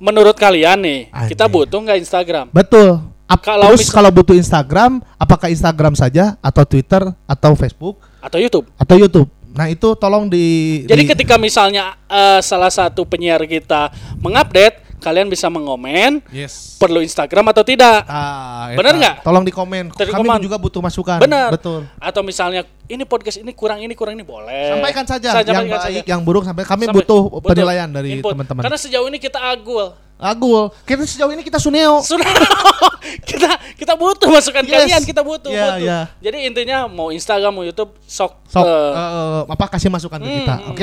[0.00, 1.54] menurut kalian nih kita Anjing.
[1.54, 2.98] butuh nggak Instagram Betul.
[3.30, 8.66] Ap- Kalau terus kalau butuh Instagram, apakah Instagram saja atau Twitter atau Facebook atau YouTube
[8.74, 9.28] atau YouTube?
[9.50, 15.26] Nah, itu tolong di Jadi di- ketika misalnya eh, salah satu penyiar kita mengupdate, kalian
[15.26, 16.76] bisa mengomen Yes.
[16.76, 18.04] perlu Instagram atau tidak.
[18.04, 19.00] Ah, Bener eta.
[19.00, 19.14] nggak?
[19.24, 19.84] Tolong di komen.
[19.90, 20.38] Tadi Kami komen.
[20.38, 21.18] juga butuh masukan.
[21.18, 21.50] Benar.
[21.50, 21.88] Betul.
[21.96, 24.76] Atau misalnya ini podcast ini kurang ini kurang ini boleh.
[24.76, 26.00] Sampaikan saja yang baik, saja.
[26.06, 28.62] yang buruk sampai kami Sampai- butuh butuh penilaian dari teman-teman.
[28.62, 29.90] Karena sejauh ini kita agul.
[30.20, 32.04] Agul, kita sejauh ini kita suneo.
[32.04, 32.28] Sudah
[33.30, 34.72] kita kita butuh masukan Yes.
[34.76, 35.80] kalian, kita butuh, Iya, butuh.
[35.80, 35.98] iya.
[36.20, 40.36] Jadi intinya mau Instagram mau YouTube sok, Sok, eh, eh, apa kasih masukan ke Hmm,
[40.38, 40.76] kita, hmm.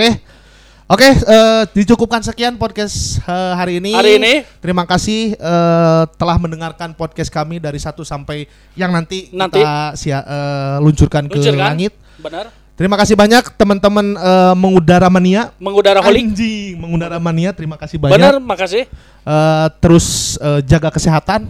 [0.87, 0.95] Oke?
[0.97, 3.91] Oke, eh, dicukupkan sekian podcast eh, hari ini.
[3.91, 4.33] Hari ini.
[4.59, 9.59] Terima kasih eh, telah mendengarkan podcast kami dari satu sampai yang nanti, Nanti.
[9.59, 11.59] kita sia- eh, luncurkan, ke luncurkan.
[11.75, 11.91] langit.
[12.17, 12.49] Benar.
[12.77, 15.49] Terima kasih banyak teman-teman eh, mengudara mania.
[15.57, 16.29] Mengudara holik.
[16.31, 17.49] Anjing, mengudara mania.
[17.51, 18.15] Terima kasih banyak.
[18.15, 18.85] Benar, makasih.
[19.27, 21.49] Eh, terus eh, jaga kesehatan.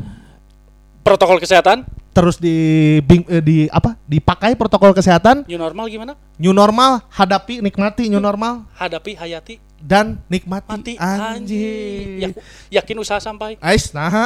[1.05, 1.87] Protokol kesehatan,
[2.17, 2.57] Terus di,
[3.05, 3.93] bing- eh, di apa?
[4.09, 5.45] Dipakai protokol kesehatan.
[5.45, 6.17] new normal gimana?
[6.41, 10.65] New normal, hadapi, nikmati new normal Hadapi hayati dan nikmati.
[10.65, 12.25] mati Anjing.
[12.25, 13.61] Ya- yakin usaha sampai.
[13.61, 14.25] Ais, nah.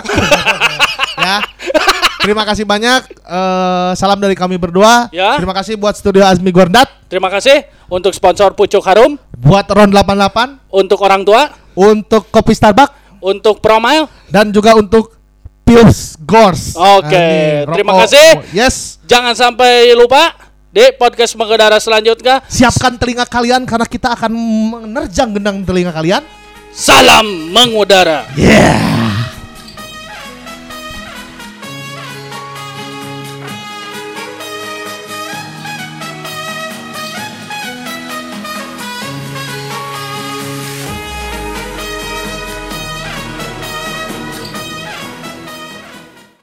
[1.19, 1.43] ya.
[2.23, 3.11] Terima kasih banyak.
[3.11, 5.11] Eh, salam dari kami berdua.
[5.11, 5.35] Ya.
[5.35, 10.63] Terima kasih buat studio Azmi Gordat, Terima kasih untuk sponsor Pucuk Harum, buat Ron 88,
[10.71, 14.07] untuk orang tua, untuk kopi Starbucks untuk Promile.
[14.33, 15.20] dan juga untuk
[15.61, 16.73] Pils Gors.
[16.75, 18.01] Oke, Ini, terima rokok.
[18.05, 18.27] kasih.
[18.51, 18.99] Yes.
[19.05, 20.35] Jangan sampai lupa
[20.71, 22.39] di podcast Megedara selanjutnya.
[22.47, 24.31] Siapkan telinga kalian karena kita akan
[24.87, 26.23] menerjang gendang telinga kalian.
[26.71, 28.27] Salam mengudara.
[28.35, 29.00] Yeah.